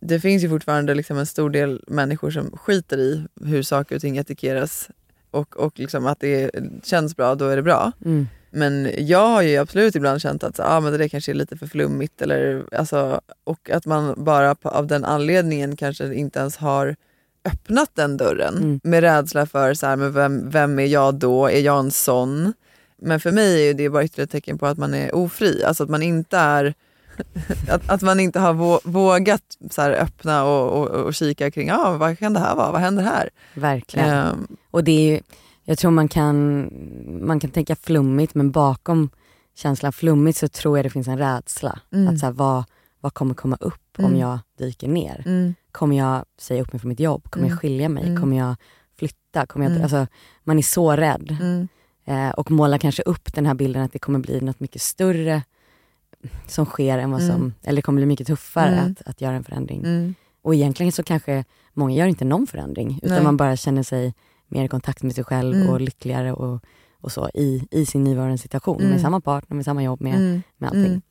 [0.00, 4.00] Det finns ju fortfarande liksom en stor del människor som skiter i hur saker och
[4.00, 4.88] ting etikeras
[5.30, 6.50] och, och liksom att det
[6.82, 7.92] känns bra, då är det bra.
[8.04, 8.26] Mm.
[8.54, 11.56] Men jag har ju absolut ibland känt att ah, men det där kanske är lite
[11.56, 12.22] för flummigt.
[12.22, 16.96] Eller, alltså, och att man bara på, av den anledningen kanske inte ens har
[17.44, 18.56] öppnat den dörren.
[18.56, 18.80] Mm.
[18.82, 21.46] Med rädsla för så här, men vem, vem är jag då?
[21.46, 22.52] Är jag en sån?
[22.96, 25.64] Men för mig är det bara ytterligare ett tecken på att man är ofri.
[25.64, 26.74] Alltså att man inte är
[27.68, 31.70] att, att man inte har vå, vågat så här, öppna och, och, och kika kring
[31.72, 33.30] ah, vad kan det här vara, vad händer här?
[33.54, 34.08] Verkligen.
[34.08, 35.20] Ehm, Och det är ju,
[35.64, 36.68] jag tror man kan,
[37.26, 39.10] man kan tänka flummigt men bakom
[39.56, 41.78] känslan flummigt så tror jag det finns en rädsla.
[41.92, 42.08] Mm.
[42.14, 42.64] Att så här, vad,
[43.00, 44.18] vad kommer komma upp om Mm.
[44.20, 45.22] jag dyker ner?
[45.26, 47.30] mm, Kommer jag säga upp mig från mitt jobb?
[47.30, 47.50] Kommer Mm.
[47.54, 48.04] jag skilja mig?
[48.08, 48.20] Mm.
[48.20, 48.54] Kommer jag
[48.98, 49.46] flytta?
[49.46, 49.82] Kommer jag, Mm.
[49.82, 50.06] alltså,
[50.44, 51.68] man är så rädd mm,
[52.04, 55.42] eh, och målar kanske upp den här bilden att det kommer bli något mycket större
[56.46, 57.52] som sker än vad som, Mm.
[57.62, 58.90] eller det kommer bli mycket tuffare Mm.
[59.00, 59.78] att, att göra en förändring.
[59.84, 63.22] mm, Och egentligen så kanske många gör inte någon förändring utan Nej.
[63.24, 64.14] man bara känner sig
[64.48, 65.68] mer i kontakt med sig själv Mm.
[65.68, 66.64] och lyckligare och,
[67.00, 68.90] och så i, i sin nuvarande situation Mm.
[68.90, 70.84] med samma partner, med samma jobb, med, mm, med allting.
[70.86, 71.02] Mm.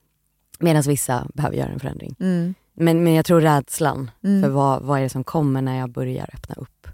[0.59, 2.15] Medan vissa behöver göra en förändring.
[2.19, 4.41] mm, Men, men jag tror rädslan Mm.
[4.41, 6.87] för vad, vad är det som kommer när jag börjar öppna upp.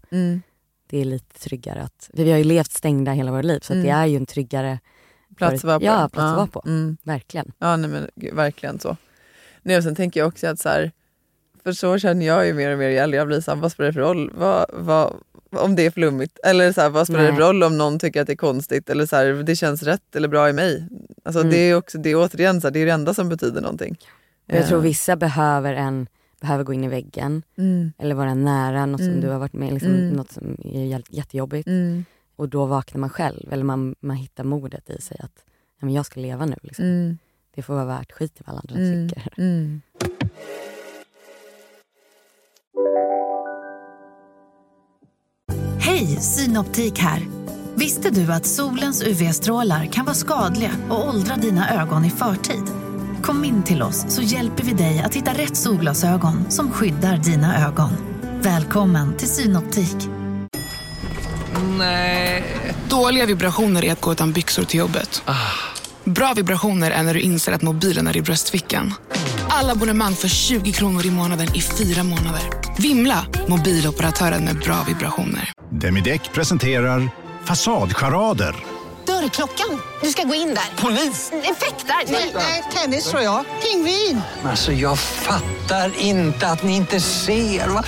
[0.90, 3.90] Det är lite tryggare att, vi har ju levt stängda hela vårt liv så det
[3.90, 4.80] är ju en tryggare,
[5.36, 5.86] Plats att vara på.
[5.86, 6.64] Ja, plats att vara på.
[7.04, 7.52] Verkligen.
[7.60, 8.98] Ja, nej, men gud, verkligen så.
[9.62, 10.92] Nej, och sen tänker jag också att så här,
[11.64, 13.88] för så känner jag ju mer och mer äldre jag blir, så här, vad spelar
[13.88, 15.14] det för roll vad, vad,
[15.52, 16.40] om det är flummigt?
[16.44, 17.40] Eller så här, vad spelar det Nej.
[17.40, 18.90] roll om någon tycker att det är konstigt?
[18.90, 20.88] Eller så här, det känns rätt eller bra i mig?
[21.24, 21.52] Alltså, Mm.
[21.52, 23.98] det är också, det är återigen så här, det är det enda som betyder någonting.
[24.46, 26.08] Jag tror Eh, vissa behöver, en,
[26.42, 29.22] behöver gå in i väggen Mm, eller vara nära något som Mm.
[29.22, 30.10] du har varit med liksom, Mm.
[30.10, 31.68] något som är jä- jättejobbigt.
[31.68, 35.44] mm, Och då vaknar man själv, eller man, man hittar modet i sig att
[35.80, 36.56] ja, men jag ska leva nu.
[36.62, 36.86] Liksom.
[36.86, 37.18] mm,
[37.56, 39.32] Det får vara värt skit i vad alla andra mm, tycker.
[46.00, 47.28] Hej, Synoptik här.
[47.76, 52.64] Visste du att solens UV-strålar kan vara skadliga och åldra dina ögon i förtid?
[53.24, 57.68] Kom in till oss så hjälper vi dig att hitta rätt solglasögon som skyddar dina
[57.68, 57.90] ögon.
[58.42, 59.96] Välkommen till Synoptik.
[62.90, 65.24] Dåliga vibrationer är att gå utan byxor till jobbet.
[66.10, 68.94] Bra vibrationer är när du inser att mobilen är i bröstfickan.
[69.50, 72.42] Alla abonnemang för 20 kronor i månaden i fyra månader.
[72.78, 73.26] Vimla!
[73.48, 75.52] Mobiloperatören med bra vibrationer.
[75.72, 77.10] Demideck presenterar
[77.46, 78.56] Fasadcharader.
[79.06, 79.80] Dörrklockan.
[80.02, 80.84] Du ska gå in där.
[80.84, 81.32] Polis?
[81.44, 82.12] Effektar?
[82.36, 83.46] Nej, tennis tror jag.
[83.64, 84.22] Pingvin.
[84.44, 87.68] Alltså jag fattar inte att ni inte ser.
[87.68, 87.84] Va?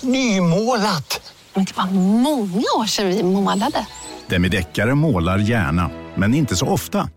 [0.00, 1.32] Nymålat!
[1.54, 1.86] Men det var
[2.20, 3.86] många år sedan vi målade.
[4.26, 7.08] Demideckare målar gärna, men inte så ofta.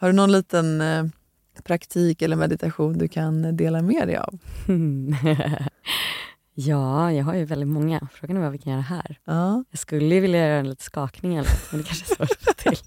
[0.00, 1.04] Har du någon liten eh,
[1.64, 4.38] praktik eller meditation du kan dela med dig av?
[6.54, 8.08] ja, jag har ju väldigt många.
[8.12, 9.18] Frågan är vad vi kan göra här.
[9.24, 9.64] Ja.
[9.70, 12.44] Jag skulle vilja göra en liten skakning eller något, men det kanske är svårt att
[12.44, 12.78] få till.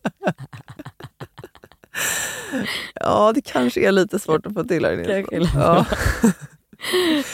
[2.93, 5.47] ja, det kanske är lite svårt att få till här inne.
[5.55, 5.85] Ja.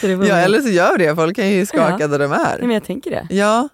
[0.01, 1.15] Ja, eller så gör det.
[1.15, 2.07] Folk kan ju skaka Ja.
[2.07, 2.61] där de Nej, är.
[2.61, 3.27] men jag tänker det.
[3.35, 3.69] Ja,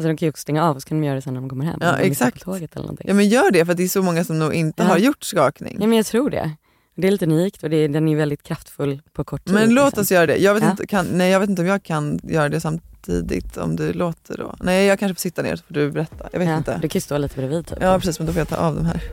[0.00, 1.40] Alltså de kan ju också stänga av och så kan de göra det sen när
[1.40, 1.78] de kommer hem.
[1.80, 2.44] Ja, Om de missar exakt.
[2.44, 3.08] Tåget eller någonting.
[3.08, 4.88] ja, men gör det för det är så många som nog inte Ja.
[4.88, 5.76] har gjort skakning.
[5.80, 6.50] Ja, men jag tror det.
[6.96, 9.54] Det är lite unikt och det är, den är väldigt kraftfull på kort tid.
[9.54, 10.02] Men låt liksom.
[10.02, 10.36] oss göra det.
[10.36, 10.70] Jag vet, Ja.
[10.70, 14.36] inte, kan, nej, jag vet inte om jag kan göra det samtidigt om du låter
[14.38, 14.54] då.
[14.60, 16.28] Nej, jag kanske får sitta ner så får du berätta.
[16.32, 16.74] Jag vet ja, inte.
[16.82, 17.78] Du kan ju stå lite bredvid typ.
[17.80, 19.02] Ja, precis, men då får jag ta av de här.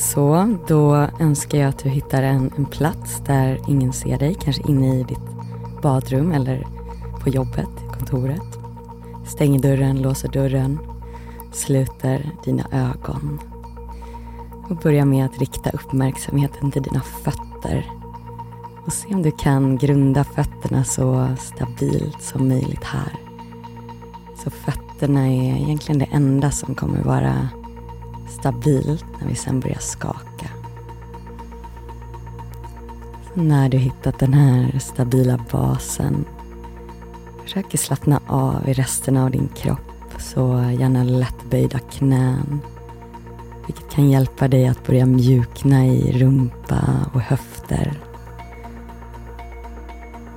[0.00, 4.34] Så, då önskar jag att du hittar en, en plats där ingen ser dig.
[4.34, 5.18] Kanske inne i ditt
[5.82, 6.66] badrum eller
[7.20, 8.58] på jobbet, kontoret.
[9.26, 10.78] Stänger dörren, låser dörren,
[11.52, 13.40] sluter dina ögon.
[14.68, 17.90] Och börja med att rikta uppmärksamheten till dina fötter.
[18.86, 23.12] Och se om du kan grunda fötterna så stabilt som möjligt här.
[24.44, 27.48] Så fötterna är egentligen det enda som kommer vara
[28.30, 30.50] stabilt när vi sen börjar skaka.
[33.34, 36.24] När du hittat den här stabila basen
[37.42, 42.60] försöker slappna av i resten av din kropp så gärna lättböjda knän
[43.66, 46.80] vilket kan hjälpa dig att börja mjukna i rumpa
[47.12, 48.00] och höfter.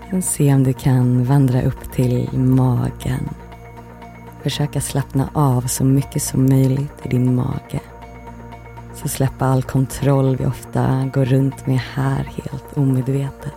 [0.10, 3.30] Sen se om du kan vandra upp till magen.
[4.44, 7.80] Försöka slappna av så mycket som möjligt i din mage.
[8.96, 13.54] Så släppa all kontroll vi ofta går runt med här helt omedvetet.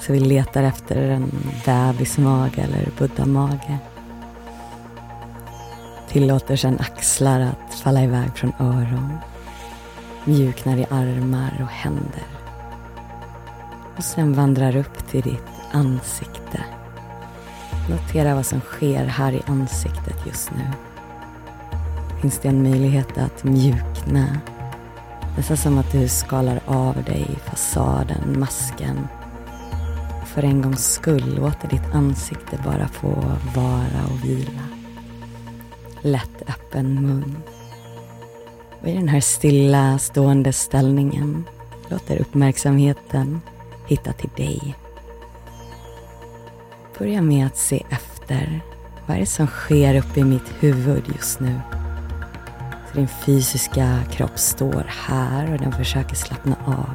[0.00, 1.30] Så vi letar efter en
[1.64, 3.78] bebismage eller buddha-mage.
[6.08, 9.18] Tillåter sedan axlar att falla iväg från öron.
[10.24, 12.26] Mjuknar i armar och händer.
[13.96, 16.64] Och sen vandrar upp till ditt ansikte.
[17.88, 20.64] Notera vad som sker här i ansiktet just nu.
[22.20, 24.40] Finns det en möjlighet att mjukna?
[25.36, 29.08] Nästan som att du skalar av dig fasaden, masken.
[30.26, 33.08] För en gångs skull låter ditt ansikte bara få
[33.54, 34.78] vara och vila
[36.02, 37.36] lätt öppen mun.
[38.80, 41.44] Och i den här stilla stående ställningen
[41.88, 43.40] låter uppmärksamheten
[43.86, 44.76] hitta till dig.
[46.98, 48.60] Börja med att se efter.
[49.06, 51.60] Vad är det som sker uppe i mitt huvud just nu?
[52.90, 56.90] Så din fysiska kropp står här och den försöker slappna av.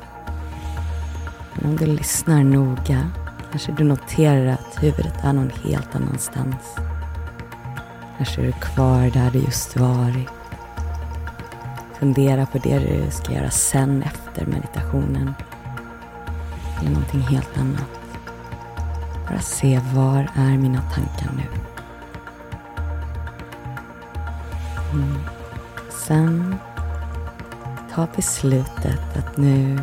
[1.54, 3.12] Men om du lyssnar noga
[3.52, 6.76] kanske du noterar att huvudet är någon helt annanstans.
[8.18, 10.30] Kanske är du kvar där du just varit.
[12.00, 15.34] Fundera på det du ska göra sen efter meditationen.
[16.80, 18.03] Eller någonting helt annat.
[19.34, 21.44] Bara se var är mina tankar nu.
[24.92, 25.18] Mm.
[26.08, 26.56] Sen
[27.94, 29.80] ta beslutet att nu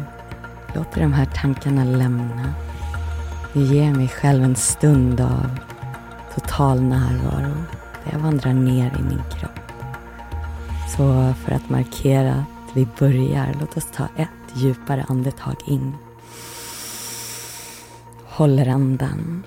[0.75, 2.55] låter de här tankarna lämna.
[3.53, 5.59] Nu ger jag mig själv en stund av
[6.35, 7.55] total närvaro
[8.05, 9.73] där jag vandrar ner i min kropp.
[10.97, 15.95] Så för att markera att vi börjar, låt oss ta ett djupare andetag in.
[18.41, 19.43] Håller andan.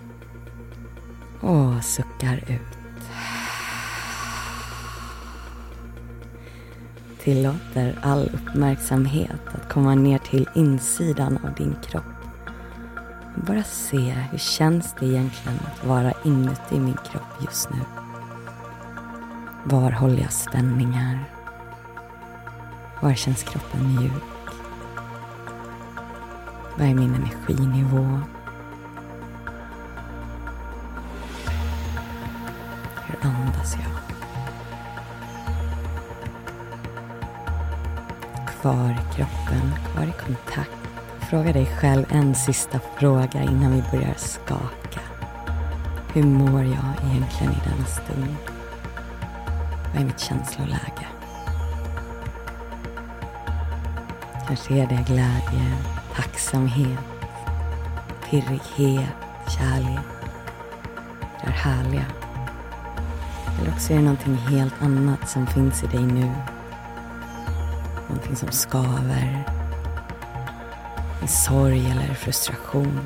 [1.41, 2.77] Och suckar ut.
[7.19, 12.03] Tillåter all uppmärksamhet att komma ner till insidan av din kropp.
[13.35, 17.79] Bara se hur känns det egentligen att vara inuti min kropp just nu.
[19.63, 21.29] Var håller jag spänningar?
[23.01, 24.23] Var känns kroppen mjuk?
[26.77, 28.19] Vad är min energinivå?
[33.53, 33.91] Andas jag?
[38.47, 40.71] Kvar i kroppen, kvar i kontakt.
[41.29, 44.99] Fråga dig själv en sista fråga innan vi börjar skaka.
[46.13, 48.35] Hur mår jag egentligen i denna stund?
[49.93, 51.07] Vad är mitt känsloläge?
[54.47, 55.77] Kanske är det glädje,
[56.15, 56.99] tacksamhet,
[58.29, 59.09] pirrighet,
[59.47, 59.99] kärlek.
[61.41, 62.22] Det är härliga.
[63.63, 66.31] Eller också är det någonting helt annat som finns i dig nu.
[68.07, 69.43] Någonting som skaver.
[71.21, 72.99] En sorg eller frustration.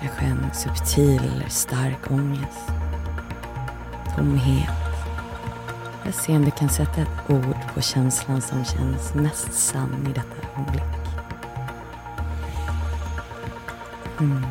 [0.00, 2.72] Kanske en subtil eller stark ångest.
[4.16, 4.70] Tomhet.
[6.04, 10.12] Jag ser om du kan sätta ett ord på känslan som känns mest sann i
[10.12, 10.82] detta ögonblick.
[14.20, 14.46] Mm.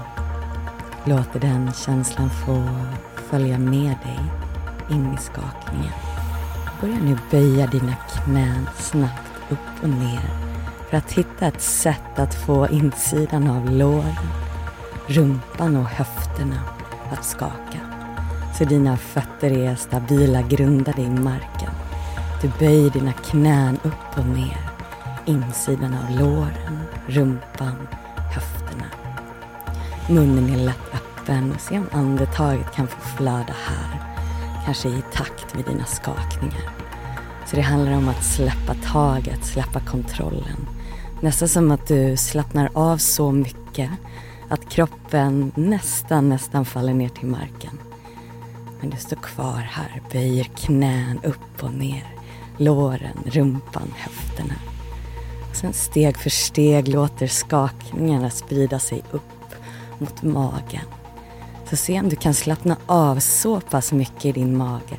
[1.06, 2.70] Låter den känslan få
[3.34, 4.20] följa med dig
[4.90, 5.94] in i skakningen.
[6.82, 10.30] Börja nu böja dina knän snabbt upp och ner
[10.90, 14.28] för att hitta ett sätt att få insidan av låren,
[15.08, 16.60] rumpan och höfterna
[17.12, 17.80] att skaka
[18.58, 21.72] så dina fötter är stabila grundade i marken.
[22.42, 24.70] Du böjer dina knän upp och ner.
[25.26, 27.88] Insidan av låren, rumpan,
[28.36, 28.86] höfterna.
[30.10, 34.02] Munnen är lätt öppen och se om andetaget kan få flöda här.
[34.66, 36.70] Kanske i takt med dina skakningar.
[37.46, 40.68] Så det handlar om att släppa taget, släppa kontrollen.
[41.22, 43.90] Nästan som att du slappnar av så mycket
[44.50, 47.80] att kroppen nästan, nästan faller ner till marken.
[48.82, 52.16] Men du står kvar här, böjer knän upp och ner.
[52.58, 54.54] Låren, rumpan, höfterna.
[55.50, 59.56] Och sen steg för steg låter skakningarna sprida sig upp
[60.00, 60.86] mot magen.
[61.70, 64.98] Så se om du kan slappna av så pass mycket i din mage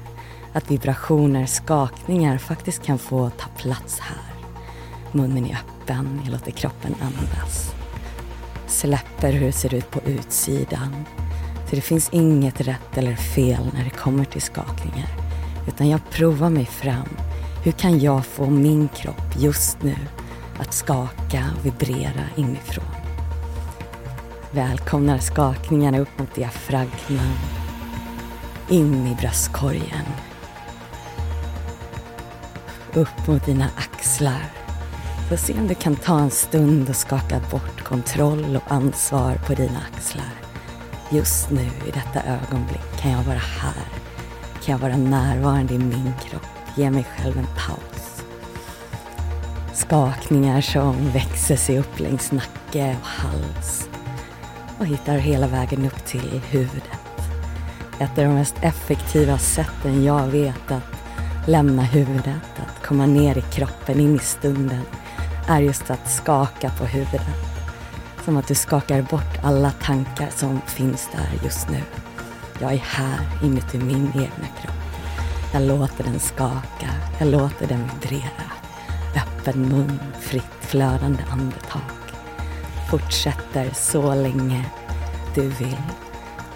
[0.53, 4.35] att vibrationer, skakningar faktiskt kan få ta plats här.
[5.13, 7.75] Munnen är öppen jag låter kroppen andas.
[8.67, 11.05] Släpper hur det ser ut på utsidan.
[11.69, 15.09] För det finns inget rätt eller fel när det kommer till skakningar.
[15.69, 17.09] Utan jag provar mig fram.
[17.65, 19.97] Hur kan jag få min kropp just nu
[20.59, 23.04] att skaka och vibrera inifrån?
[24.55, 27.37] Välkomnar skakningarna upp mot diafragman.
[28.69, 30.05] In i bröstkorgen.
[32.93, 34.53] Upp mot dina axlar.
[35.29, 39.55] Få se om du kan ta en stund och skaka bort kontroll och ansvar på
[39.55, 40.35] dina axlar.
[41.11, 43.85] Just nu, i detta ögonblick, kan jag vara här.
[44.65, 46.47] Kan jag vara närvarande i min kropp.
[46.77, 48.25] Ge mig själv en paus.
[49.73, 53.89] Skakningar som växer sig upp längs nacke och hals
[54.79, 57.01] och hittar hela vägen upp till huvudet.
[57.99, 60.95] Ett av de mest effektiva sätten jag vet att
[61.47, 64.83] lämna huvudet, att komma ner i kroppen, in i stunden,
[65.49, 67.27] är just att skaka på huvudet.
[68.25, 71.81] Som att du skakar bort alla tankar som finns där just nu.
[72.61, 74.75] Jag är här inuti min egna kropp.
[75.53, 78.45] Jag låter den skaka, jag låter den vibrera.
[79.17, 82.04] Öppen mun, fritt flödande andetag.
[82.95, 84.65] Fortsätter så länge
[85.35, 85.83] du vill.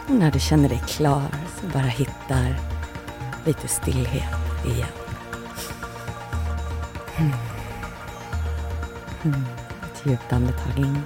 [0.09, 1.29] Och när du känner dig klar
[1.61, 2.61] så bara hittar
[3.45, 4.35] lite stillhet
[4.65, 4.89] igen.
[7.17, 7.33] Mm.
[9.23, 9.45] Mm.
[9.83, 11.03] Ett djupt andetag in.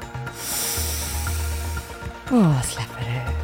[2.31, 3.37] Och släpper ut.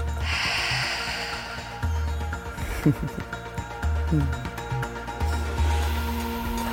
[4.12, 4.26] mm.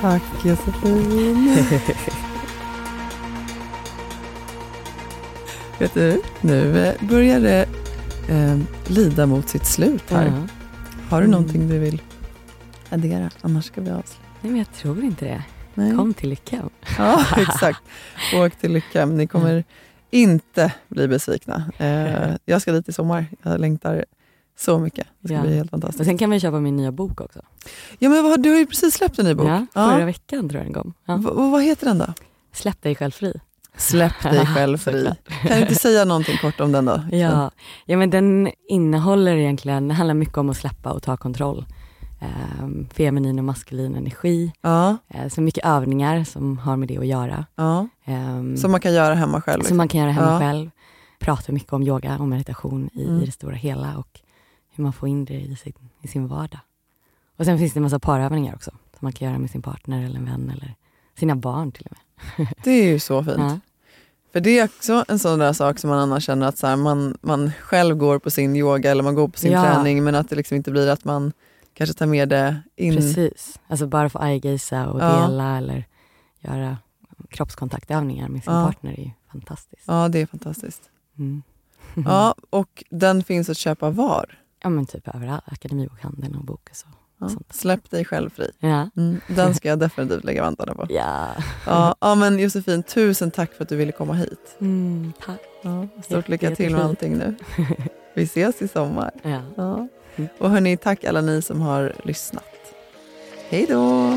[0.00, 1.66] Tack Josefin.
[5.78, 7.66] Vet du, nu börjar det
[8.28, 10.26] eh, lida mot sitt slut här.
[10.26, 10.32] Ja.
[11.10, 11.30] Har du Mm.
[11.30, 12.02] någonting du vill
[12.90, 13.30] addera?
[13.40, 14.22] Annars ska vi avsluta.
[14.40, 15.42] Nej, men jag tror inte det.
[15.74, 15.96] Nej.
[15.96, 16.70] Kom till lyckan.
[16.98, 17.80] Ja, exakt.
[18.34, 19.06] Åk till Lycka.
[19.06, 19.64] Ni kommer
[20.10, 21.70] inte bli besvikna.
[21.78, 23.26] Eh, jag ska dit i sommar.
[23.42, 24.04] Jag längtar
[24.58, 25.06] så mycket.
[25.20, 25.42] Det ska Ja.
[25.42, 26.00] bli helt fantastiskt.
[26.00, 27.40] Och sen kan vi köpa min nya bok också.
[27.98, 29.48] Ja, men vad, du har ju precis släppt en ny bok.
[29.48, 30.92] Ja, förra veckan tror jag den kom.
[31.04, 31.16] Ja.
[31.16, 32.06] V- vad heter den då?
[32.52, 33.40] Släpp dig själv fri.
[33.76, 35.14] Släpp dig själv fri.
[35.42, 37.00] Kan du inte säga någonting kort om den då?
[37.10, 37.50] Ja,
[37.84, 41.66] ja men den innehåller egentligen, det handlar mycket om att släppa och ta kontroll.
[42.20, 44.52] Ehm, feminin och maskulin energi.
[44.60, 44.96] Ja.
[45.08, 47.46] Eh, så mycket övningar som har med det att göra.
[47.54, 47.88] Ja.
[48.04, 49.58] Ehm, Som man kan göra hemma själv?
[49.58, 49.68] liksom.
[49.68, 50.38] Som man kan göra hemma Ja.
[50.38, 50.70] själv.
[51.18, 53.22] Pratar mycket om yoga och meditation i, Mm.
[53.22, 54.20] i det stora hela och
[54.74, 55.72] hur man får in det i sin,
[56.02, 56.60] i sin vardag.
[57.38, 60.04] Och sen finns det en massa parövningar också som man kan göra med sin partner
[60.04, 60.74] eller en vän eller
[61.18, 62.00] sina barn till och med.
[62.64, 63.36] Det är ju så fint.
[63.38, 63.58] Ja.
[64.32, 66.76] För det är också en sån där sak som man annars känner att så här,
[66.76, 69.62] man, man själv går på sin yoga eller man går på sin Ja.
[69.62, 71.32] träning men att det liksom inte blir att man
[71.74, 72.96] kanske tar med det in.
[72.96, 75.20] Precis, alltså bara få eye-gazea och Ja.
[75.20, 75.84] dela eller
[76.40, 76.78] göra
[77.28, 78.66] kroppskontaktövningar med sin Ja.
[78.66, 79.82] partner är ju fantastiskt.
[79.86, 80.82] Ja, det är fantastiskt.
[81.18, 81.42] Mm.
[82.06, 84.38] Ja, och den finns att köpa var?
[84.62, 87.30] Ja men typ överallt, Akademibokhandeln och Bokus och Ja.
[87.50, 88.50] Släpp dig själv fri.
[88.58, 88.90] Ja.
[88.96, 90.86] Mm, den ska jag definitivt lägga vantarna på.
[90.88, 91.28] Ja.
[91.66, 94.56] Ja, ja, men Josefin, tusen tack för att du ville komma hit.
[94.60, 95.40] Mm, tack.
[95.62, 97.34] Ja, stort lycka till med allting nu.
[98.14, 99.10] Vi ses i sommar.
[99.22, 99.40] Ja.
[99.56, 99.88] Ja.
[100.38, 102.44] Och hörni, tack alla ni som har lyssnat.
[103.48, 104.10] Hej då!